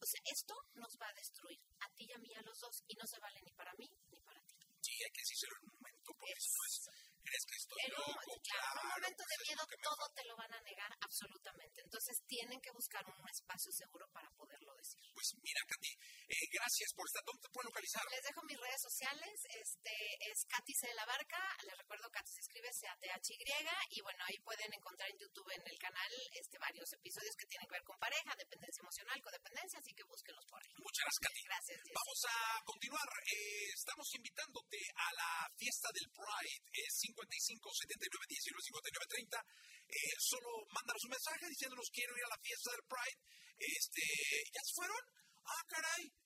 o 0.00 0.04
sea, 0.04 0.20
esto 0.26 0.54
nos 0.74 0.92
va 1.00 1.08
a 1.08 1.16
destruir 1.16 1.60
a 1.80 1.88
ti 1.96 2.04
y 2.04 2.12
a 2.12 2.18
mí, 2.18 2.28
a 2.36 2.42
los 2.42 2.58
dos, 2.60 2.82
y 2.88 2.94
no 2.96 3.06
se 3.06 3.18
vale 3.20 3.40
ni 3.40 3.52
para 3.52 3.72
mí 3.80 3.88
ni 4.12 4.20
para 4.20 4.40
ti. 4.42 4.54
Sí, 4.84 4.92
hay 5.02 5.12
que 5.16 5.22
decírselo 5.24 5.54
en 5.62 5.64
un 5.70 5.76
momento, 5.80 6.12
porque 6.12 6.32
Es- 6.36 6.44
eso 6.44 6.60
es, 6.68 7.03
crees 7.24 7.44
que 7.46 7.56
estoy 7.56 7.78
En 7.84 7.92
un, 7.92 7.98
loco, 7.98 8.20
claro, 8.20 8.28
en 8.28 8.34
un 8.34 8.42
claro, 8.44 8.88
momento 8.94 9.22
pues 9.24 9.30
de 9.32 9.44
miedo 9.44 9.62
todo 9.84 10.04
te 10.14 10.24
lo 10.24 10.36
van 10.36 10.52
a 10.52 10.60
negar 10.60 10.90
absolutamente. 11.00 11.80
Entonces 11.80 12.22
tienen 12.26 12.60
que 12.60 12.70
buscar 12.72 13.04
un 13.06 13.28
espacio 13.28 13.72
seguro 13.72 14.08
para 14.12 14.30
poderlo 14.30 14.74
decir. 14.76 15.00
Pues 15.14 15.34
mira, 15.42 15.60
Katy, 15.68 15.92
eh, 16.28 16.43
gracias 16.64 16.96
por 16.96 17.04
estar. 17.04 17.20
¿Dónde 17.28 17.44
te 17.44 17.52
pueden 17.52 17.68
localizar? 17.68 18.00
Les 18.08 18.24
dejo 18.24 18.40
mis 18.48 18.56
redes 18.56 18.80
sociales, 18.80 19.36
este 19.52 19.96
es 20.32 20.48
Katy 20.48 20.72
C. 20.72 20.88
de 20.88 20.96
la 20.96 21.04
Barca, 21.04 21.36
les 21.60 21.76
recuerdo 21.76 22.08
Katy 22.08 22.32
se 22.32 22.40
escribe 22.40 22.72
C-A-T-H-Y 22.72 23.36
y 23.36 24.00
bueno, 24.00 24.24
ahí 24.24 24.38
pueden 24.40 24.72
encontrar 24.72 25.12
en 25.12 25.20
YouTube 25.20 25.44
en 25.52 25.60
el 25.60 25.76
canal 25.76 26.12
este 26.32 26.56
varios 26.56 26.88
episodios 26.96 27.36
que 27.36 27.44
tienen 27.52 27.68
que 27.68 27.76
ver 27.76 27.84
con 27.84 28.00
pareja, 28.00 28.32
dependencia 28.40 28.80
emocional, 28.80 29.20
codependencia, 29.20 29.76
así 29.76 29.92
que 29.92 30.08
búsquenlos 30.08 30.46
por 30.48 30.56
ahí. 30.64 30.72
Muchas 30.80 31.04
gracias, 31.04 31.20
Katy. 31.20 31.42
Gracias. 31.44 31.78
Vamos 31.84 32.20
a 32.32 32.36
continuar. 32.64 33.08
Eh, 33.28 33.68
estamos 33.68 34.08
invitándote 34.16 34.80
a 34.96 35.08
la 35.20 35.32
fiesta 35.60 35.88
del 35.92 36.08
Pride. 36.16 36.64
Es 36.72 36.92
55 36.96 37.60
79 37.60 38.24
19 38.24 38.62
59 38.72 39.04
30. 39.12 39.36
Eh, 39.84 40.16
solo 40.16 40.48
mándanos 40.72 41.04
un 41.04 41.12
mensaje 41.12 41.44
diciéndonos 41.44 41.92
quiero 41.92 42.16
ir 42.16 42.24
a 42.24 42.32
la 42.32 42.40
fiesta 42.40 42.72
del 42.72 42.88
Pride. 42.88 43.20
Este, 43.52 44.04
¿Ya 44.48 44.62
se 44.64 44.72
fueron? 44.72 45.02
Ah, 45.44 45.64
caray. 45.68 46.23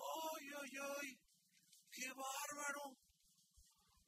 Ay, 0.00 0.44
ay, 0.60 0.72
ay. 0.80 1.08
Qué 1.92 2.08
bárbaro. 2.08 2.84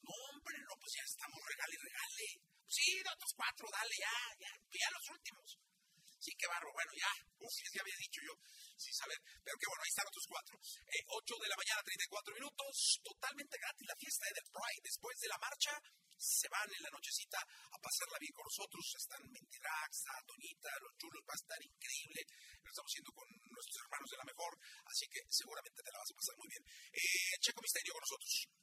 No, 0.03 0.13
hombre, 0.29 0.57
no, 0.59 0.75
pues 0.81 0.93
ya 0.97 1.05
estamos 1.05 1.39
regale 1.45 1.77
regale. 1.77 2.29
Sí, 2.67 2.97
de 2.97 3.11
otros 3.13 3.33
cuatro, 3.37 3.69
dale, 3.71 3.95
ya, 4.01 4.17
ya, 4.41 4.53
ya 4.73 4.89
los 4.97 5.07
últimos. 5.13 5.59
Sí, 6.23 6.31
qué 6.39 6.47
barro. 6.47 6.71
Bueno, 6.73 6.93
ya. 6.95 7.11
Uf, 7.43 7.51
ya 7.75 7.83
había 7.83 7.99
dicho 7.99 8.21
yo. 8.23 8.35
Sin 8.79 8.95
saber. 8.95 9.19
Pero 9.43 9.59
que 9.59 9.67
bueno, 9.67 9.83
ahí 9.83 9.91
están 9.91 10.07
otros 10.07 10.27
cuatro. 10.31 10.55
Eh, 10.87 11.03
8 11.03 11.35
de 11.35 11.49
la 11.51 11.59
mañana, 11.59 11.83
34 11.83 12.35
minutos. 12.39 13.01
Totalmente 13.03 13.59
gratis 13.59 13.87
la 13.91 13.97
fiesta 13.99 14.25
de 14.31 14.35
The 14.39 14.45
Pride. 14.55 14.87
Después 14.87 15.19
de 15.19 15.29
la 15.29 15.39
marcha, 15.43 15.73
se 16.23 16.47
van 16.49 16.71
en 16.71 16.83
la 16.87 16.95
nochecita 16.95 17.39
a 17.43 17.77
pasarla 17.83 18.17
bien 18.23 18.33
con 18.33 18.47
nosotros. 18.47 18.85
Están 18.95 19.23
Mentidrax, 19.27 19.91
está 19.91 20.15
Doñita, 20.23 20.71
los 20.79 20.95
chulos. 20.95 21.23
Va 21.27 21.35
a 21.35 21.43
estar 21.43 21.59
increíble. 21.59 22.21
Lo 22.63 22.71
estamos 22.71 22.91
haciendo 22.91 23.11
con 23.11 23.27
nuestros 23.51 23.79
hermanos 23.83 24.09
de 24.11 24.19
la 24.23 24.31
mejor. 24.31 24.53
Así 24.87 25.05
que 25.11 25.21
seguramente 25.27 25.83
te 25.83 25.91
la 25.91 25.99
vas 25.99 26.11
a 26.11 26.15
pasar 26.15 26.35
muy 26.39 26.49
bien. 26.49 26.63
Eh, 26.95 27.35
Checo 27.43 27.61
Misterio 27.61 27.93
con 27.93 28.07
nosotros. 28.07 28.63